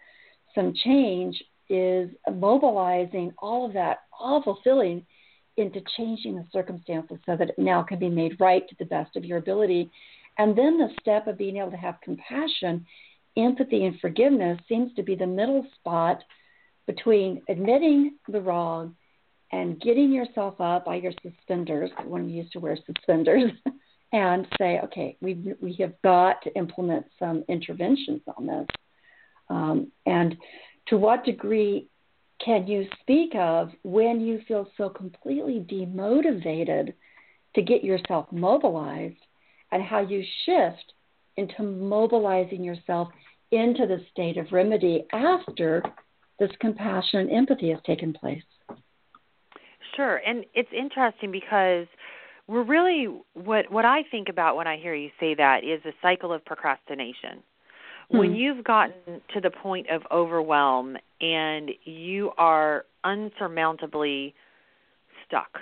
[0.55, 5.05] some change." Is mobilizing all of that awful feeling
[5.59, 9.17] into changing the circumstances so that it now can be made right to the best
[9.17, 9.91] of your ability
[10.39, 12.87] and then the step of being able to have compassion,
[13.37, 16.23] empathy, and forgiveness seems to be the middle spot
[16.87, 18.95] between admitting the wrong
[19.51, 23.51] and getting yourself up by your suspenders, when we used to wear suspenders,
[24.13, 28.67] and say, okay, we we have got to implement some interventions on this.
[29.51, 30.37] Um, and
[30.89, 31.89] to what degree
[32.45, 36.95] can you speak of when you feel so completely demotivated
[37.55, 39.17] to get yourself mobilized
[39.73, 40.95] and how you shift
[41.37, 43.09] into mobilizing yourself
[43.51, 45.83] into the state of remedy after
[46.39, 48.43] this compassion and empathy has taken place.
[49.97, 51.87] Sure, and it's interesting because
[52.47, 55.93] we're really what what I think about when I hear you say that is a
[56.03, 57.43] cycle of procrastination.
[58.11, 58.19] Hmm.
[58.19, 64.35] When you've gotten to the point of overwhelm and you are unsurmountably
[65.27, 65.59] stuck,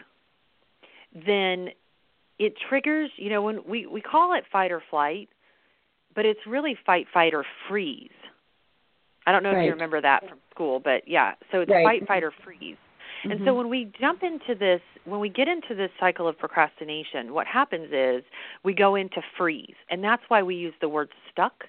[1.27, 1.71] then
[2.39, 5.29] it triggers, you know, when we we call it fight or flight,
[6.15, 8.11] but it's really fight, fight or freeze.
[9.27, 9.63] I don't know right.
[9.63, 11.85] if you remember that from school, but yeah, so it's right.
[11.85, 12.77] fight, fight or freeze.
[13.25, 13.31] Mm-hmm.
[13.33, 13.57] And so mm-hmm.
[13.57, 17.89] when we jump into this, when we get into this cycle of procrastination, what happens
[17.93, 18.23] is
[18.65, 19.75] we go into freeze.
[19.91, 21.65] And that's why we use the word stuck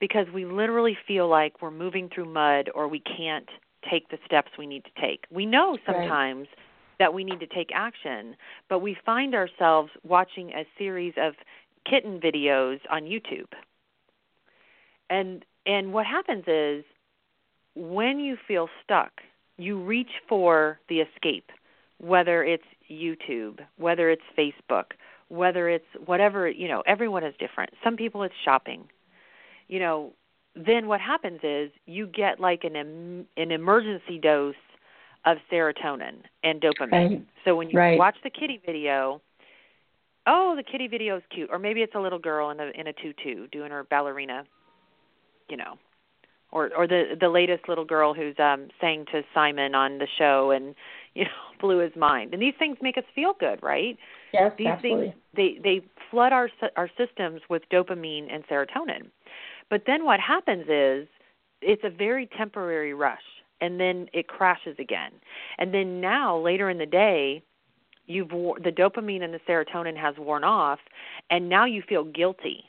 [0.00, 3.48] because we literally feel like we're moving through mud or we can't
[3.90, 5.24] take the steps we need to take.
[5.30, 6.58] We know sometimes right
[7.02, 8.36] that we need to take action,
[8.68, 11.34] but we find ourselves watching a series of
[11.84, 13.48] kitten videos on YouTube.
[15.10, 16.84] And and what happens is
[17.74, 19.20] when you feel stuck,
[19.58, 21.50] you reach for the escape,
[21.98, 24.92] whether it's YouTube, whether it's Facebook,
[25.26, 27.70] whether it's whatever, you know, everyone is different.
[27.82, 28.84] Some people it's shopping.
[29.66, 30.12] You know,
[30.54, 32.76] then what happens is you get like an
[33.36, 34.54] an emergency dose
[35.24, 36.92] of serotonin and dopamine.
[36.92, 37.26] Right.
[37.44, 37.98] So when you right.
[37.98, 39.20] watch the kitty video,
[40.26, 42.86] oh, the kitty video is cute, or maybe it's a little girl in a in
[42.86, 44.44] a tutu doing her ballerina,
[45.48, 45.78] you know,
[46.50, 50.50] or or the the latest little girl who's um sang to Simon on the show
[50.50, 50.74] and
[51.14, 51.30] you know
[51.60, 52.32] blew his mind.
[52.32, 53.96] And these things make us feel good, right?
[54.32, 55.08] Yes, these absolutely.
[55.08, 59.10] things they they flood our our systems with dopamine and serotonin.
[59.70, 61.08] But then what happens is
[61.62, 63.22] it's a very temporary rush
[63.62, 65.12] and then it crashes again.
[65.56, 67.42] And then now later in the day,
[68.06, 70.80] you've the dopamine and the serotonin has worn off
[71.30, 72.64] and now you feel guilty.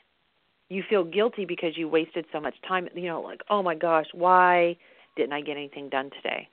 [0.70, 4.06] You feel guilty because you wasted so much time, you know, like, "Oh my gosh,
[4.12, 4.76] why
[5.16, 6.48] didn't I get anything done today?"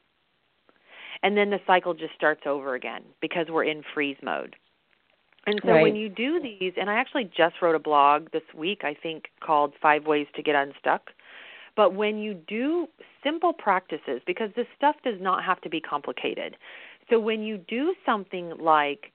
[1.23, 4.55] And then the cycle just starts over again because we're in freeze mode.
[5.47, 5.81] And so right.
[5.81, 9.25] when you do these, and I actually just wrote a blog this week, I think,
[9.39, 11.11] called Five Ways to Get Unstuck.
[11.75, 12.87] But when you do
[13.23, 16.57] simple practices, because this stuff does not have to be complicated.
[17.09, 19.11] So when you do something like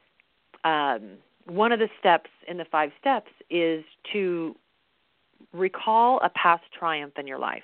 [0.64, 4.55] um, one of the steps in the five steps is to
[5.53, 7.62] recall a past triumph in your life.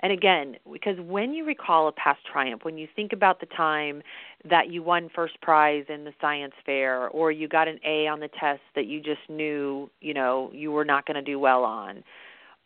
[0.00, 4.02] And again, because when you recall a past triumph, when you think about the time
[4.48, 8.20] that you won first prize in the science fair or you got an A on
[8.20, 11.64] the test that you just knew, you know, you were not going to do well
[11.64, 12.04] on,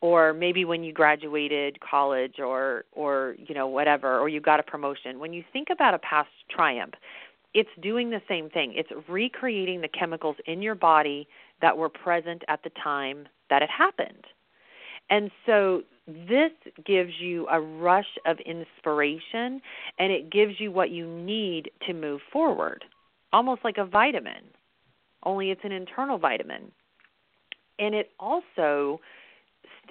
[0.00, 4.62] or maybe when you graduated college or or you know whatever or you got a
[4.62, 6.94] promotion when you think about a past triumph
[7.52, 11.28] it's doing the same thing it's recreating the chemicals in your body
[11.60, 14.26] that were present at the time that it happened
[15.10, 16.52] and so this
[16.84, 19.60] gives you a rush of inspiration
[19.98, 22.84] and it gives you what you need to move forward,
[23.32, 24.44] almost like a vitamin,
[25.24, 26.72] only it's an internal vitamin.
[27.78, 29.00] And it also,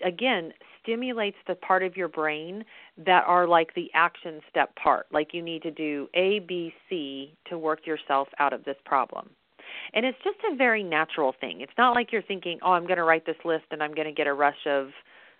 [0.06, 2.64] again, stimulates the part of your brain
[2.97, 5.08] that are like the action step part.
[5.12, 9.30] Like you need to do A, B, C to work yourself out of this problem.
[9.93, 11.62] And it's just a very natural thing.
[11.62, 14.08] It's not like you're thinking, "Oh, I'm going to write this list and I'm going
[14.08, 14.89] to get a rush of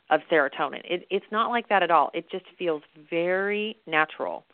[0.10, 2.12] of serotonin." It, it's not like that at all.
[2.14, 4.45] It just feels very natural.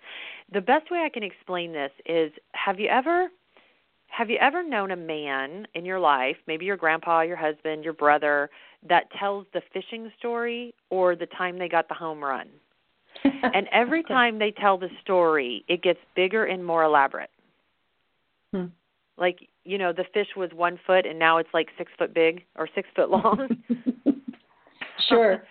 [0.53, 3.30] The best way I can explain this is: Have you ever
[4.10, 7.91] have you ever known a man in your life, maybe your grandpa, your husband, your
[7.91, 8.49] brother,
[8.88, 12.48] that tells the fishing story or the time they got the home run?
[13.24, 17.30] and every time they tell the story, it gets bigger and more elaborate.
[18.54, 18.66] Hmm.
[19.18, 22.44] Like, you know, the fish was one foot and now it's like six foot big
[22.58, 23.48] or six foot long.
[25.10, 25.44] sure.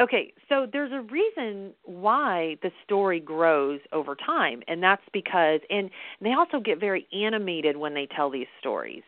[0.00, 5.90] Okay, so there's a reason why the story grows over time, and that's because, and
[6.20, 9.02] they also get very animated when they tell these stories.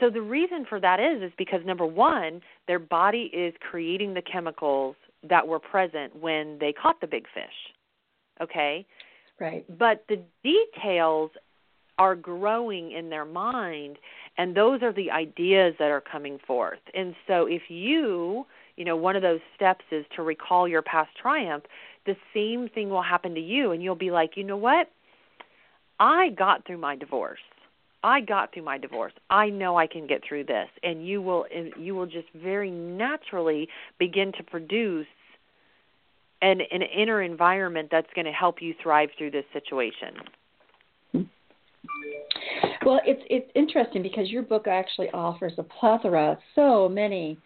[0.00, 4.22] So the reason for that is, is because number one, their body is creating the
[4.22, 4.96] chemicals
[5.28, 7.44] that were present when they caught the big fish.
[8.40, 8.86] Okay?
[9.40, 9.64] Right.
[9.78, 11.30] But the details
[11.98, 13.98] are growing in their mind,
[14.36, 16.78] and those are the ideas that are coming forth.
[16.94, 21.10] And so if you, you know, one of those steps is to recall your past
[21.20, 21.64] triumph,
[22.06, 24.90] the same thing will happen to you, and you'll be like, you know what?
[25.98, 27.40] I got through my divorce.
[28.02, 29.12] I got through my divorce.
[29.28, 31.46] I know I can get through this, and you will
[31.76, 33.68] you will just very naturally
[33.98, 35.06] begin to produce
[36.42, 40.14] an an inner environment that's going to help you thrive through this situation.
[42.84, 47.36] Well, it's it's interesting because your book actually offers a plethora, of so many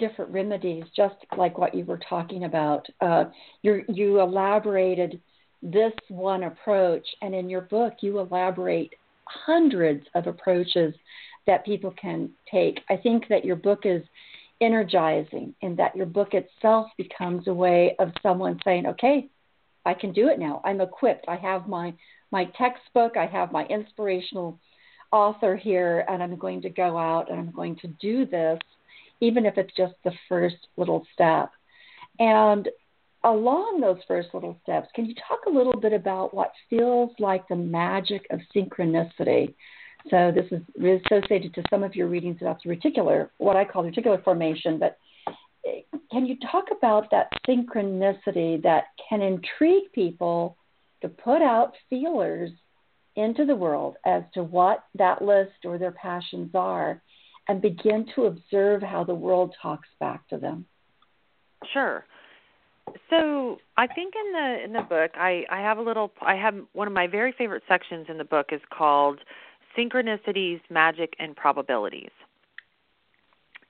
[0.00, 2.86] different remedies, just like what you were talking about.
[3.00, 3.24] Uh,
[3.62, 5.20] you you elaborated
[5.62, 8.94] this one approach, and in your book, you elaborate
[9.46, 10.94] hundreds of approaches
[11.46, 12.80] that people can take.
[12.88, 14.02] I think that your book is
[14.60, 19.28] energizing and that your book itself becomes a way of someone saying, okay,
[19.84, 20.60] I can do it now.
[20.64, 21.24] I'm equipped.
[21.28, 21.92] I have my,
[22.30, 24.58] my textbook, I have my inspirational
[25.10, 28.58] author here, and I'm going to go out and I'm going to do this,
[29.20, 31.50] even if it's just the first little step.
[32.18, 32.68] And
[33.24, 37.46] along those first little steps, can you talk a little bit about what feels like
[37.48, 39.54] the magic of synchronicity?
[40.10, 40.62] So this is
[41.06, 44.98] associated to some of your readings about the reticular, what I call reticular formation, but
[45.66, 50.56] eh, can you talk about that synchronicity that can intrigue people
[51.02, 52.50] to put out feelers
[53.14, 57.00] into the world as to what that list or their passions are
[57.48, 60.64] and begin to observe how the world talks back to them?
[61.72, 62.04] Sure.
[63.10, 66.54] So I think in the in the book I I have a little I have
[66.72, 69.20] one of my very favorite sections in the book is called
[69.76, 72.10] synchronicities, magic and probabilities.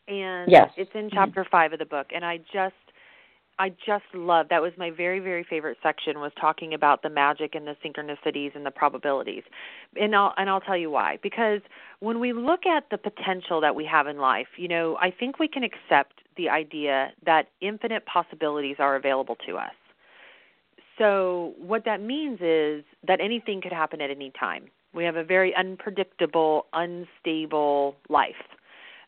[0.08, 0.70] And yes.
[0.76, 1.14] it's in mm-hmm.
[1.14, 2.74] chapter 5 of the book and I just
[3.62, 7.54] I just love that was my very very favorite section was talking about the magic
[7.54, 9.44] and the synchronicities and the probabilities.
[9.94, 11.20] And I'll and I'll tell you why.
[11.22, 11.60] Because
[12.00, 15.38] when we look at the potential that we have in life, you know, I think
[15.38, 19.74] we can accept the idea that infinite possibilities are available to us.
[20.98, 24.64] So what that means is that anything could happen at any time.
[24.92, 28.42] We have a very unpredictable, unstable life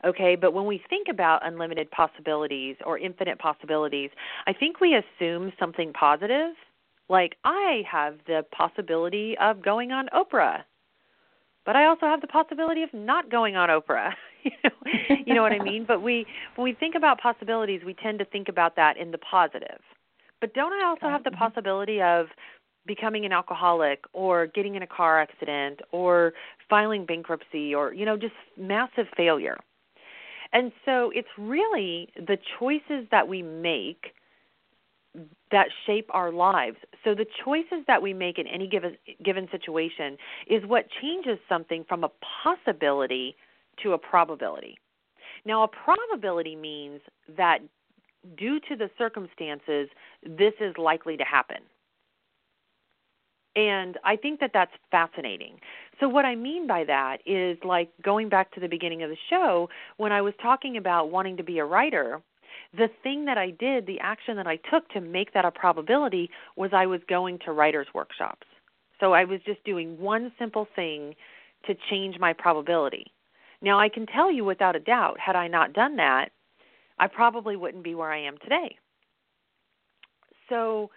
[0.04, 0.36] okay?
[0.36, 4.10] But when we think about unlimited possibilities or infinite possibilities
[4.46, 6.54] i think we assume something positive.
[7.08, 10.62] Like i have the possibility of going on oprah
[11.66, 14.12] but i also have the possibility of not going on oprah.
[14.44, 15.84] You know you know what i mean?
[15.88, 16.26] But we
[16.56, 19.80] when we think about possibilities we tend to think about that in the positive.
[20.40, 21.38] But don't i also have the mm-hmm.
[21.38, 22.26] possibility of
[22.86, 26.34] becoming an alcoholic or getting in a car accident or
[26.68, 29.56] filing bankruptcy or you know just massive failure
[30.54, 34.14] and so it's really the choices that we make
[35.50, 36.76] that shape our lives.
[37.04, 40.16] So the choices that we make in any given given situation
[40.48, 42.10] is what changes something from a
[42.42, 43.36] possibility
[43.82, 44.78] to a probability.
[45.44, 47.00] Now a probability means
[47.36, 47.58] that
[48.36, 49.88] due to the circumstances
[50.22, 51.58] this is likely to happen.
[53.56, 55.60] And I think that that's fascinating.
[56.00, 59.16] So, what I mean by that is like going back to the beginning of the
[59.30, 62.20] show, when I was talking about wanting to be a writer,
[62.76, 66.30] the thing that I did, the action that I took to make that a probability
[66.56, 68.46] was I was going to writers' workshops.
[68.98, 71.14] So, I was just doing one simple thing
[71.66, 73.06] to change my probability.
[73.62, 76.30] Now, I can tell you without a doubt, had I not done that,
[76.98, 78.76] I probably wouldn't be where I am today.
[80.48, 80.90] so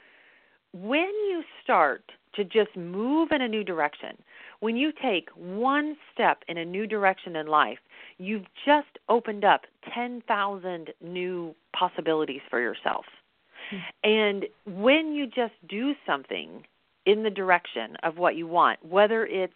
[0.73, 2.03] when you start
[2.37, 4.17] to just move in a new direction,
[4.61, 7.79] when you take one step in a new direction in life,
[8.17, 9.61] you've just opened up
[9.93, 13.05] 10,000 new possibilities for yourself.
[13.73, 14.09] Mm-hmm.
[14.09, 16.63] And when you just do something
[17.05, 19.53] in the direction of what you want, whether it's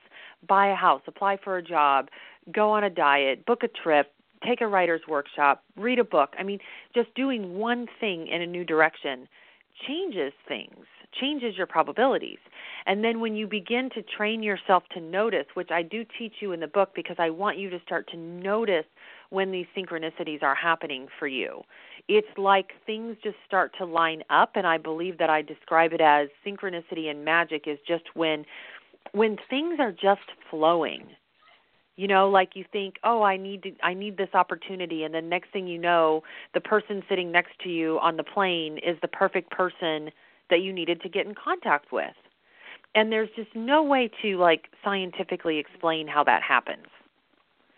[0.48, 2.10] buy a house, apply for a job,
[2.52, 4.12] go on a diet, book a trip,
[4.46, 6.34] take a writer's workshop, read a book.
[6.40, 6.60] I mean,
[6.96, 9.28] just doing one thing in a new direction
[9.88, 10.86] changes things,
[11.20, 12.40] changes your probabilities.
[12.86, 16.52] And then when you begin to train yourself to notice, which I do teach you
[16.52, 18.86] in the book because I want you to start to notice
[19.30, 21.62] when these synchronicities are happening for you.
[22.08, 26.02] It's like things just start to line up and I believe that I describe it
[26.02, 28.46] as synchronicity and magic is just when
[29.14, 31.08] when things are just flowing
[31.96, 35.28] you know like you think oh i need to i need this opportunity and then
[35.28, 39.08] next thing you know the person sitting next to you on the plane is the
[39.08, 40.10] perfect person
[40.52, 42.14] that you needed to get in contact with
[42.94, 46.86] and there's just no way to like scientifically explain how that happens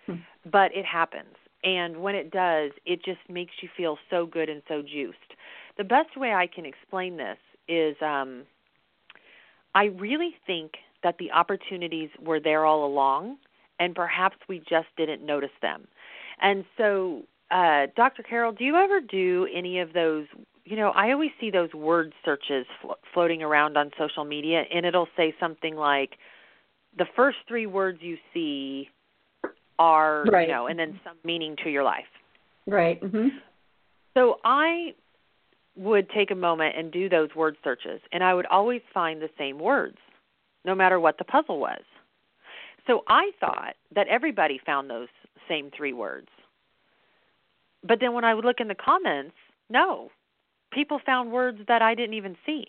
[0.05, 0.15] hmm.
[0.51, 4.61] but it happens and when it does it just makes you feel so good and
[4.67, 5.17] so juiced
[5.77, 7.37] the best way i can explain this
[7.69, 8.43] is um
[9.73, 10.71] i really think
[11.03, 13.37] that the opportunities were there all along
[13.79, 15.87] and perhaps we just didn't notice them.
[16.41, 18.23] And so, uh, Dr.
[18.23, 20.25] Carol, do you ever do any of those?
[20.65, 24.85] You know, I always see those word searches flo- floating around on social media, and
[24.85, 26.11] it'll say something like,
[26.97, 28.89] the first three words you see
[29.79, 30.47] are, right.
[30.47, 32.05] you know, and then some meaning to your life.
[32.67, 33.01] Right.
[33.01, 33.29] Mm-hmm.
[34.13, 34.93] So I
[35.75, 39.29] would take a moment and do those word searches, and I would always find the
[39.37, 39.97] same words,
[40.65, 41.81] no matter what the puzzle was.
[42.85, 45.07] So I thought that everybody found those
[45.49, 46.27] same three words.
[47.85, 49.35] But then when I would look in the comments,
[49.69, 50.09] no.
[50.73, 52.65] People found words that I didn't even see.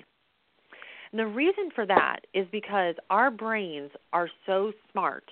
[1.12, 5.24] And the reason for that is because our brains are so smart.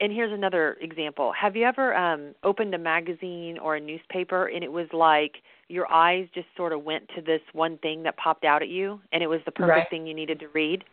[0.00, 1.32] And here's another example.
[1.32, 5.36] Have you ever um opened a magazine or a newspaper and it was like
[5.68, 9.00] your eyes just sort of went to this one thing that popped out at you
[9.12, 9.90] and it was the perfect right.
[9.90, 10.84] thing you needed to read?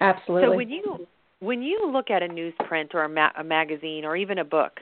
[0.00, 0.48] Absolutely.
[0.48, 1.06] So when you
[1.40, 4.80] when you look at a newsprint or a, ma- a magazine or even a book,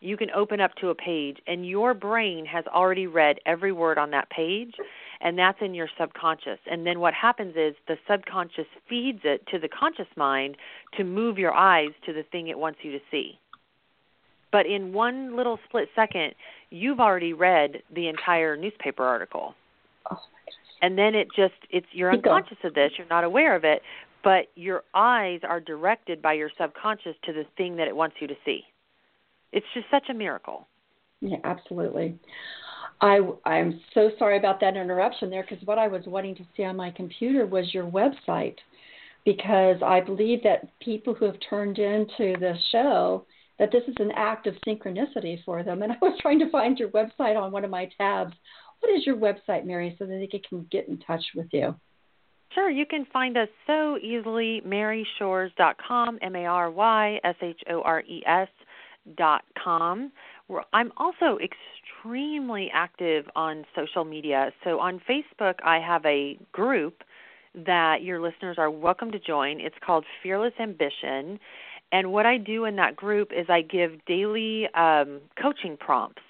[0.00, 3.96] you can open up to a page and your brain has already read every word
[3.96, 4.74] on that page
[5.20, 9.58] and that's in your subconscious and then what happens is the subconscious feeds it to
[9.58, 10.56] the conscious mind
[10.96, 13.38] to move your eyes to the thing it wants you to see
[14.52, 16.34] but in one little split second
[16.70, 19.54] you've already read the entire newspaper article
[20.10, 20.18] oh
[20.82, 23.82] and then it just it's you're unconscious of this you're not aware of it
[24.24, 28.26] but your eyes are directed by your subconscious to the thing that it wants you
[28.26, 28.62] to see.
[29.52, 30.66] It's just such a miracle.
[31.20, 32.18] Yeah, absolutely.
[33.04, 36.64] I I'm so sorry about that interruption there because what I was wanting to see
[36.64, 38.56] on my computer was your website
[39.26, 43.26] because I believe that people who have turned into the show
[43.58, 46.78] that this is an act of synchronicity for them and I was trying to find
[46.78, 48.32] your website on one of my tabs.
[48.80, 51.74] What is your website, Mary, so that they can get in touch with you?
[52.54, 57.82] Sure, you can find us so easily, maryshores.com, M A R Y S H O
[57.82, 58.48] R E S
[59.16, 60.10] dot com.
[60.72, 64.52] I'm also extremely active on social media.
[64.62, 67.02] So on Facebook, I have a group
[67.54, 69.60] that your listeners are welcome to join.
[69.60, 71.38] It's called Fearless Ambition.
[71.92, 76.22] And what I do in that group is I give daily um, coaching prompts.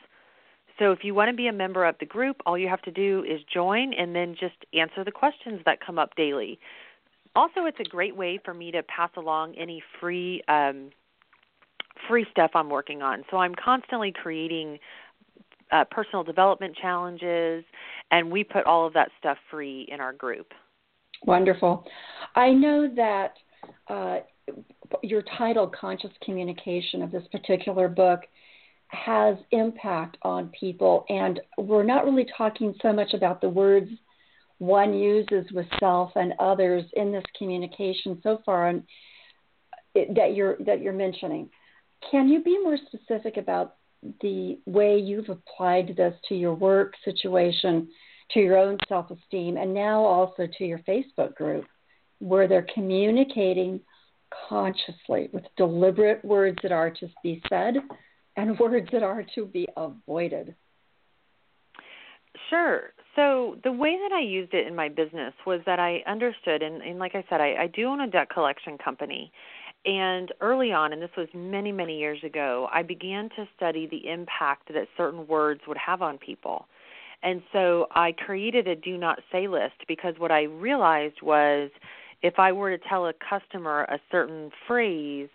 [0.79, 2.91] So if you want to be a member of the group, all you have to
[2.91, 6.59] do is join and then just answer the questions that come up daily.
[7.37, 10.91] Also, it's a great way for me to pass along any free um,
[12.09, 13.25] free stuff I'm working on.
[13.31, 14.79] So I'm constantly creating
[15.73, 17.65] uh, personal development challenges,
[18.11, 20.53] and we put all of that stuff free in our group.
[21.25, 21.85] Wonderful.
[22.35, 23.35] I know that
[23.89, 24.19] uh,
[25.03, 28.21] your title, Conscious Communication, of this particular book
[28.89, 31.05] has impact on people.
[31.09, 33.91] And we're not really talking so much about the words
[34.59, 38.85] one uses with self and others in this communication so far on,
[39.95, 41.51] that you're that you're mentioning.
[42.11, 43.77] Can you be more specific about
[44.21, 47.89] the way you've applied this to your work situation,
[48.33, 51.65] to your own self-esteem, and now also to your Facebook group,
[52.19, 53.81] where they're communicating
[54.49, 57.77] consciously with deliberate words that are to be said
[58.37, 60.55] and words that are to be avoided?
[62.51, 62.93] Sure.
[63.17, 66.83] So the way that I used it in my business was that I understood, and,
[66.83, 69.33] and like I said, I, I do own a debt collection company.
[69.85, 74.09] And early on, and this was many, many years ago, I began to study the
[74.09, 76.67] impact that certain words would have on people.
[77.23, 81.71] And so I created a do not say list because what I realized was
[82.23, 85.29] if I were to tell a customer a certain phrase,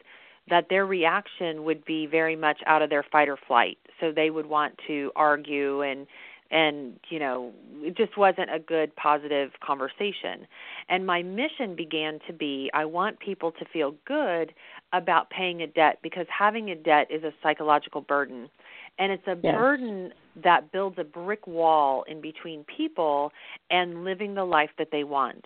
[0.50, 3.78] that their reaction would be very much out of their fight or flight.
[4.00, 6.08] So they would want to argue and
[6.52, 10.48] and you know it just wasn't a good positive conversation
[10.90, 14.54] and my mission began to be i want people to feel good
[14.94, 18.50] about paying a debt because having a debt is a psychological burden
[19.00, 19.56] and it's a yes.
[19.56, 20.12] burden
[20.44, 23.32] that builds a brick wall in between people
[23.72, 25.46] and living the life that they want.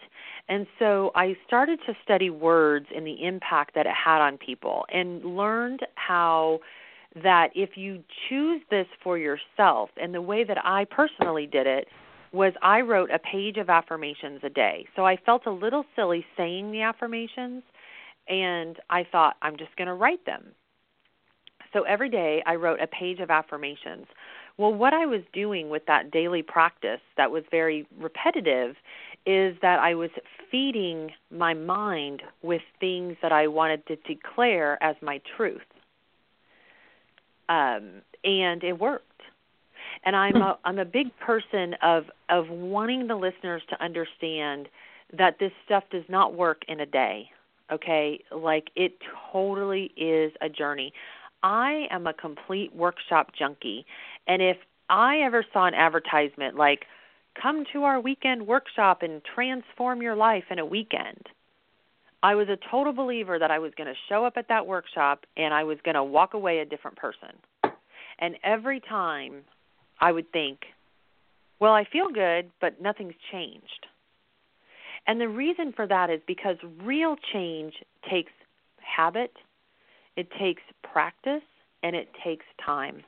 [0.50, 4.86] And so I started to study words and the impact that it had on people
[4.92, 6.60] and learned how
[7.22, 11.88] that if you choose this for yourself and the way that I personally did it
[12.32, 14.88] was I wrote a page of affirmations a day.
[14.96, 17.62] So I felt a little silly saying the affirmations
[18.28, 20.54] and I thought I'm just going to write them
[21.74, 24.06] so every day I wrote a page of affirmations.
[24.58, 28.76] Well, what I was doing with that daily practice that was very repetitive
[29.26, 30.12] is that I was
[30.52, 35.62] feeding my mind with things that I wanted to declare as my truth.
[37.50, 39.22] Um, and it worked.
[40.06, 44.68] And I'm a, I'm a big person of of wanting the listeners to understand
[45.18, 47.30] that this stuff does not work in a day.
[47.72, 48.20] Okay?
[48.32, 48.98] Like it
[49.32, 50.94] totally is a journey.
[51.44, 53.86] I am a complete workshop junkie.
[54.28, 54.58] And if
[54.90, 56.86] I ever saw an advertisement like,
[57.42, 61.28] come to our weekend workshop and transform your life in a weekend,
[62.24, 65.26] I was a total believer that I was going to show up at that workshop
[65.38, 67.30] and I was going to walk away a different person.
[68.18, 69.44] And every time
[70.00, 70.60] I would think,
[71.60, 73.88] well, I feel good, but nothing's changed.
[75.06, 77.74] And the reason for that is because real change
[78.10, 78.32] takes
[78.78, 79.34] habit
[80.16, 81.42] it takes practice
[81.82, 83.04] and it takes time.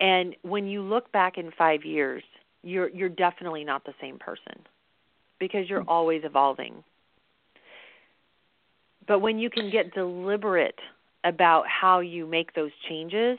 [0.00, 2.22] And when you look back in 5 years,
[2.62, 4.64] you're you're definitely not the same person
[5.38, 5.88] because you're mm.
[5.88, 6.82] always evolving.
[9.06, 10.78] But when you can get deliberate
[11.24, 13.38] about how you make those changes,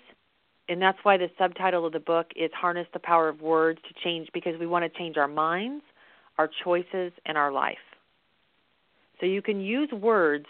[0.68, 4.03] and that's why the subtitle of the book is Harness the Power of Words to
[4.03, 5.84] Change because we want to change our minds,
[6.38, 7.78] our choices, and our life.
[9.20, 10.45] So you can use words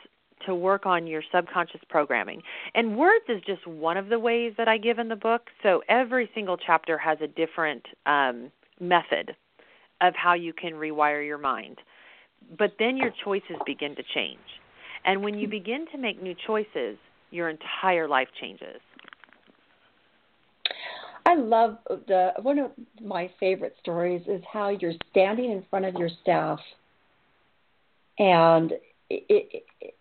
[0.45, 2.41] to work on your subconscious programming.
[2.73, 5.47] And words is just one of the ways that I give in the book.
[5.63, 9.35] So every single chapter has a different um, method
[10.01, 11.77] of how you can rewire your mind.
[12.57, 14.39] But then your choices begin to change.
[15.05, 16.97] And when you begin to make new choices,
[17.31, 18.81] your entire life changes.
[21.27, 25.95] I love the one of my favorite stories is how you're standing in front of
[25.95, 26.59] your staff
[28.19, 28.71] and
[29.09, 29.23] it,
[29.81, 29.95] it,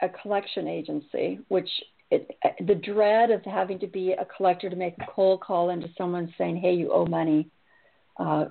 [0.00, 1.68] a collection agency, which
[2.10, 2.30] it,
[2.66, 6.32] the dread of having to be a collector to make a cold call into someone
[6.38, 7.48] saying, "Hey, you owe money,"
[8.18, 8.46] uh,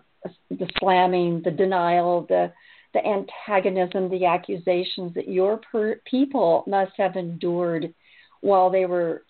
[0.49, 2.51] the slamming, the denial, the
[2.93, 7.93] the antagonism, the accusations that your per- people must have endured
[8.41, 9.23] while they were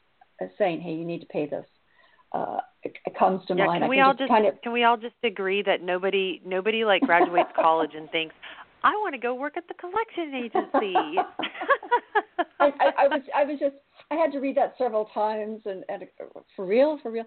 [0.57, 1.65] saying, "Hey, you need to pay this."
[2.33, 3.81] Uh, it, it comes to yeah, mind.
[3.83, 7.01] Can we all just kind of, can we all just agree that nobody nobody like
[7.03, 8.35] graduates college and thinks,
[8.83, 10.95] I want to go work at the collection agency.
[12.59, 13.75] I, I, I was I was just
[14.11, 16.03] I had to read that several times and, and
[16.55, 17.25] for real for real.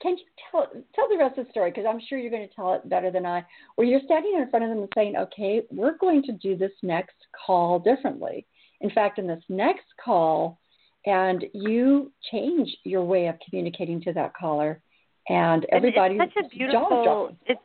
[0.00, 2.54] Can you tell tell the rest of the story because I'm sure you're going to
[2.54, 3.44] tell it better than I.
[3.74, 6.72] Where you're standing in front of them and saying, "Okay, we're going to do this
[6.82, 8.46] next call differently."
[8.80, 10.58] In fact, in this next call,
[11.06, 14.80] and you change your way of communicating to that caller,
[15.28, 16.16] and everybody.
[16.16, 17.36] It's such a beautiful.
[17.46, 17.60] It's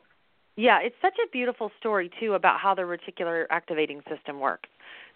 [0.56, 4.68] yeah, it's such a beautiful story too about how the reticular activating system works.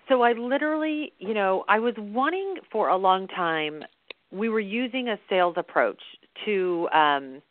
[0.09, 3.85] So I literally, you know, I was wanting for a long time.
[4.31, 6.01] We were using a sales approach
[6.45, 7.43] to um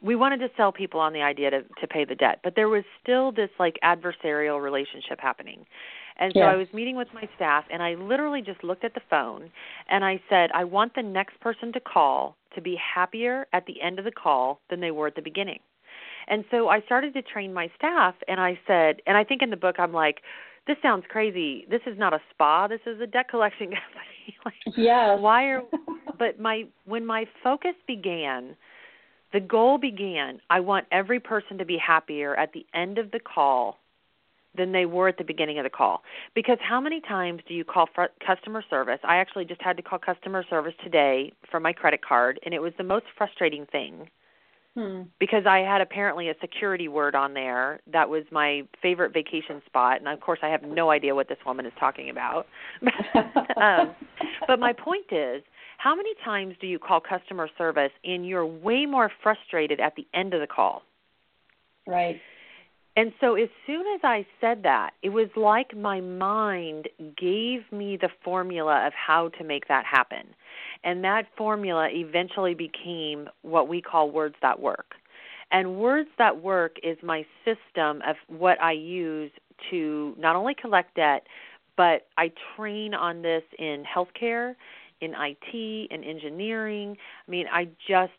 [0.00, 2.68] we wanted to sell people on the idea to to pay the debt, but there
[2.68, 5.66] was still this like adversarial relationship happening.
[6.20, 6.48] And so yes.
[6.52, 9.50] I was meeting with my staff and I literally just looked at the phone
[9.88, 13.80] and I said, I want the next person to call to be happier at the
[13.80, 15.60] end of the call than they were at the beginning.
[16.26, 19.50] And so I started to train my staff and I said, and I think in
[19.50, 20.22] the book I'm like,
[20.68, 21.66] this sounds crazy.
[21.68, 22.68] This is not a spa.
[22.68, 24.36] This is a debt collection company.
[24.44, 25.16] like, yeah.
[25.16, 25.62] Why are?
[26.18, 28.56] But my when my focus began,
[29.32, 30.40] the goal began.
[30.50, 33.78] I want every person to be happier at the end of the call
[34.56, 36.02] than they were at the beginning of the call.
[36.34, 38.98] Because how many times do you call fr- customer service?
[39.04, 42.60] I actually just had to call customer service today for my credit card, and it
[42.60, 44.08] was the most frustrating thing
[44.78, 45.02] Hmm.
[45.18, 49.98] Because I had apparently a security word on there that was my favorite vacation spot,
[49.98, 52.46] and of course I have no idea what this woman is talking about.
[53.60, 53.96] um,
[54.46, 55.42] but my point is,
[55.78, 60.06] How many times do you call customer service and you're way more frustrated at the
[60.14, 60.82] end of the call?
[61.84, 62.20] Right.
[62.94, 67.96] And so as soon as I said that, it was like my mind gave me
[67.96, 70.34] the formula of how to make that happen.
[70.84, 74.94] And that formula eventually became what we call words that work.
[75.50, 79.30] And words that work is my system of what I use
[79.70, 81.26] to not only collect debt,
[81.76, 84.54] but I train on this in healthcare,
[85.00, 86.96] in IT, in engineering.
[87.26, 88.12] I mean, I just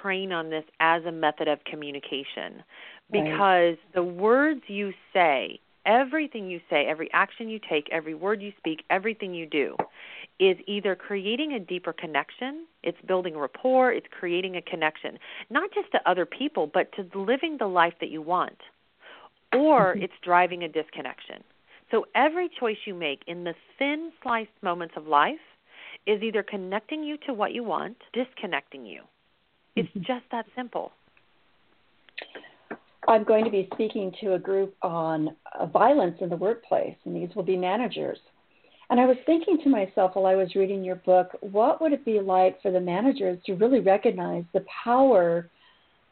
[0.00, 2.62] train on this as a method of communication
[3.10, 3.94] because right.
[3.94, 8.84] the words you say, everything you say, every action you take, every word you speak,
[8.90, 9.76] everything you do
[10.40, 15.18] is either creating a deeper connection, it's building rapport, it's creating a connection,
[15.50, 18.56] not just to other people, but to living the life that you want,
[19.54, 20.02] or mm-hmm.
[20.02, 21.44] it's driving a disconnection.
[21.90, 25.38] So every choice you make in the thin sliced moments of life
[26.06, 29.02] is either connecting you to what you want, disconnecting you.
[29.76, 30.00] It's mm-hmm.
[30.00, 30.92] just that simple.
[33.08, 37.14] I'm going to be speaking to a group on uh, violence in the workplace, and
[37.14, 38.18] these will be managers.
[38.90, 42.04] And I was thinking to myself while I was reading your book, what would it
[42.04, 45.48] be like for the managers to really recognize the power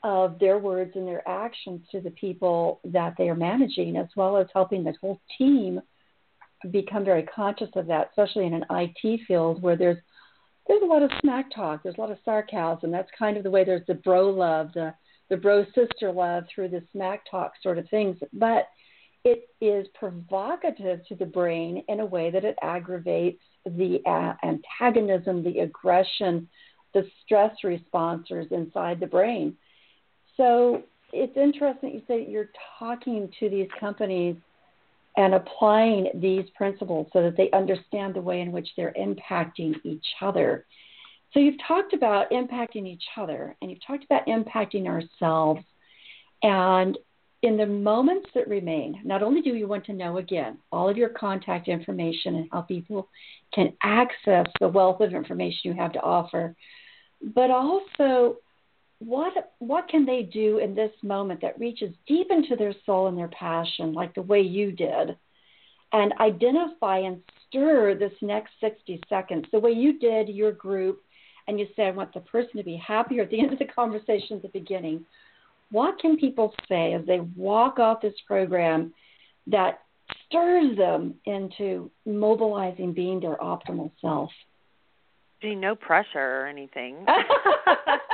[0.05, 4.37] of their words and their actions to the people that they are managing, as well
[4.37, 5.81] as helping the whole team
[6.71, 9.99] become very conscious of that, especially in an IT field where there's
[10.69, 12.91] there's a lot of smack talk, there's a lot of sarcasm.
[12.91, 14.95] That's kind of the way there's the bro love, the
[15.31, 18.17] the bro sister love through the smack talk sort of things.
[18.33, 18.69] But
[19.29, 25.43] it is provocative to the brain in a way that it aggravates the uh, antagonism,
[25.43, 26.49] the aggression,
[26.95, 29.57] the stress responses inside the brain.
[30.37, 34.37] So it's interesting you say you're talking to these companies
[35.17, 40.07] and applying these principles so that they understand the way in which they're impacting each
[40.21, 40.65] other.
[41.35, 45.63] So you've talked about impacting each other and you've talked about impacting ourselves.
[46.43, 46.97] And
[47.43, 50.97] in the moments that remain, not only do you want to know again all of
[50.97, 53.09] your contact information and how people
[53.55, 56.55] can access the wealth of information you have to offer,
[57.35, 58.37] but also
[58.99, 63.17] what what can they do in this moment that reaches deep into their soul and
[63.17, 65.17] their passion like the way you did
[65.93, 69.47] and identify and stir this next 60 seconds?
[69.53, 71.01] The way you did your group
[71.47, 73.65] and you say i want the person to be happier at the end of the
[73.65, 75.05] conversation at the beginning
[75.71, 78.93] what can people say as they walk off this program
[79.47, 79.81] that
[80.27, 84.31] stirs them into mobilizing being their optimal self
[85.43, 87.07] no pressure or anything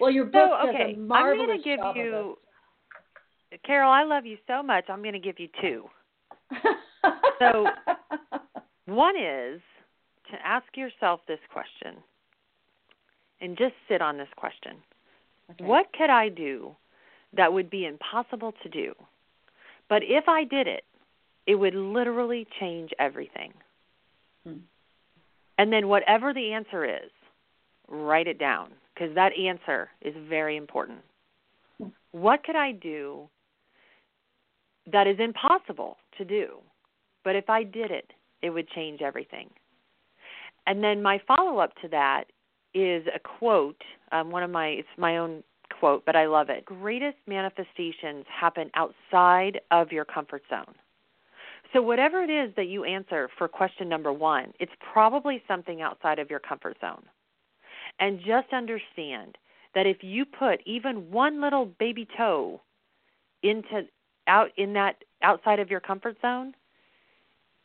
[0.00, 0.92] Well, your book so, okay.
[0.92, 2.36] does a marvelous I'm going to give you,
[3.64, 3.90] Carol.
[3.90, 4.84] I love you so much.
[4.88, 5.84] I'm going to give you two.
[7.38, 7.66] so,
[8.86, 9.60] one is
[10.30, 11.96] to ask yourself this question,
[13.40, 14.76] and just sit on this question.
[15.50, 15.64] Okay.
[15.64, 16.76] What could I do
[17.36, 18.94] that would be impossible to do,
[19.88, 20.84] but if I did it,
[21.46, 23.52] it would literally change everything.
[24.44, 24.58] Hmm.
[25.56, 27.10] And then, whatever the answer is,
[27.88, 31.00] write it down because that answer is very important.
[32.12, 33.28] What could I do
[34.90, 36.58] that is impossible to do,
[37.24, 38.10] but if I did it,
[38.42, 39.50] it would change everything?
[40.66, 42.24] And then my follow up to that
[42.74, 43.80] is a quote.
[44.12, 45.42] Um, one of my it's my own
[45.78, 46.64] quote, but I love it.
[46.64, 50.74] Greatest manifestations happen outside of your comfort zone.
[51.72, 56.18] So whatever it is that you answer for question number one, it's probably something outside
[56.18, 57.02] of your comfort zone.
[58.00, 59.36] And just understand
[59.74, 62.60] that if you put even one little baby toe
[63.42, 63.86] into
[64.26, 66.54] out in that outside of your comfort zone,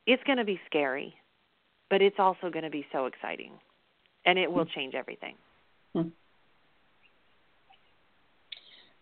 [0.05, 1.13] it's going to be scary,
[1.89, 3.51] but it's also going to be so exciting.
[4.25, 5.35] And it will change everything.
[5.93, 6.09] Hmm.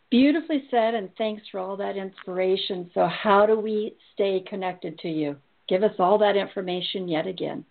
[0.09, 2.91] Beautifully said, and thanks for all that inspiration.
[2.93, 5.38] So, how do we stay connected to you?
[5.69, 7.63] Give us all that information yet again.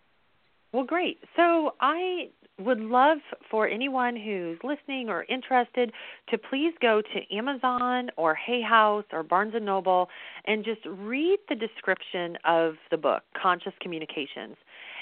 [0.73, 1.19] Well, great.
[1.37, 2.31] So, I
[2.61, 3.19] would love
[3.51, 5.93] for anyone who's listening or interested
[6.29, 10.09] to please go to Amazon or Hay House or Barnes and Noble
[10.47, 14.57] and just read the description of the book, Conscious Communications.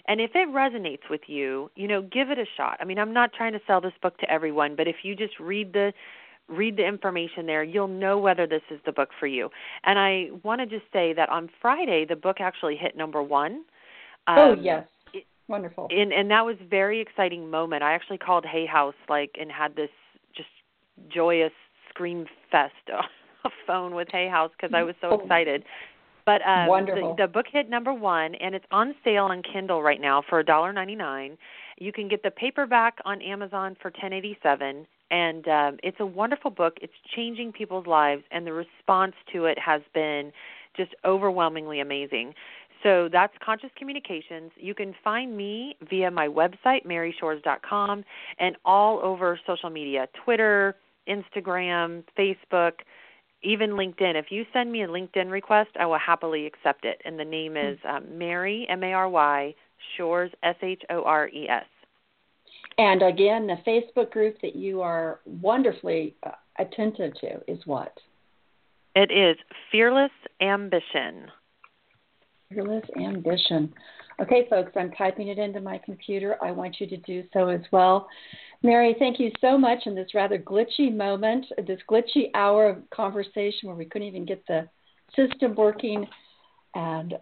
[0.08, 2.78] And if it resonates with you, you know, give it a shot.
[2.80, 5.38] I mean, I'm not trying to sell this book to everyone, but if you just
[5.38, 5.92] read the
[6.48, 9.50] read the information there, you'll know whether this is the book for you.
[9.84, 13.64] And I want to just say that on Friday, the book actually hit number 1.
[14.28, 14.86] oh, um, yes
[15.48, 15.88] Wonderful.
[15.90, 17.82] And and that was a very exciting moment.
[17.82, 19.88] I actually called Hay House like and had this
[20.36, 20.50] just
[21.08, 21.52] joyous
[21.88, 23.04] scream fest on
[23.44, 25.20] a phone with Hay House because I was so oh.
[25.20, 25.64] excited.
[26.28, 27.14] But um, Wonderful.
[27.16, 30.40] The, the book hit number one, and it's on sale on Kindle right now for
[30.40, 31.38] a dollar ninety nine.
[31.78, 36.74] You can get the paperback on Amazon for 1087 and um, it's a wonderful book.
[36.82, 40.32] It's changing people's lives, and the response to it has been
[40.76, 42.34] just overwhelmingly amazing.
[42.82, 44.52] So that's Conscious Communications.
[44.56, 48.04] You can find me via my website, maryshores.com,
[48.38, 50.76] and all over social media Twitter,
[51.08, 52.72] Instagram, Facebook,
[53.42, 54.16] even LinkedIn.
[54.16, 57.00] If you send me a LinkedIn request, I will happily accept it.
[57.04, 57.58] And the name hmm.
[57.58, 59.54] is um, Mary, M A R Y,
[59.96, 61.64] Shores, S H O R E S.
[62.78, 67.92] And again, the Facebook group that you are wonderfully uh, attentive to is what?
[68.94, 69.36] It is
[69.70, 71.28] Fearless Ambition.
[72.52, 73.74] Fearless Ambition.
[74.20, 76.36] Okay, folks, I'm typing it into my computer.
[76.42, 78.08] I want you to do so as well.
[78.64, 83.68] Mary, thank you so much in this rather glitchy moment, this glitchy hour of conversation
[83.68, 84.68] where we couldn't even get the
[85.14, 86.04] system working
[86.74, 87.14] and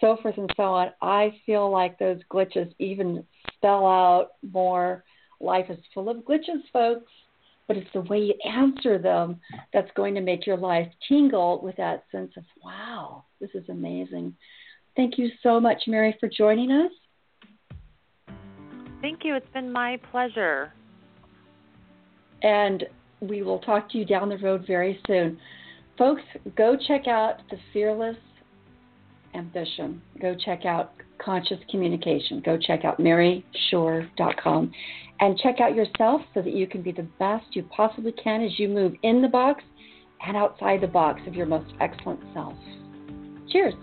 [0.00, 0.90] so forth and so on.
[1.00, 3.24] I feel like those glitches even
[3.54, 5.04] spell out more.
[5.40, 7.10] Life is full of glitches, folks,
[7.68, 9.40] but it's the way you answer them
[9.72, 14.34] that's going to make your life tingle with that sense of, wow, this is amazing.
[14.96, 16.92] Thank you so much, Mary, for joining us.
[19.00, 19.34] Thank you.
[19.34, 20.72] It's been my pleasure.
[22.42, 22.84] And
[23.20, 25.38] we will talk to you down the road very soon.
[25.98, 26.22] Folks,
[26.56, 28.16] go check out the Fearless
[29.34, 30.02] Ambition.
[30.20, 32.40] Go check out Conscious Communication.
[32.44, 34.72] Go check out maryshore.com
[35.20, 38.58] and check out yourself so that you can be the best you possibly can as
[38.58, 39.62] you move in the box
[40.26, 42.54] and outside the box of your most excellent self.
[43.50, 43.74] Cheers.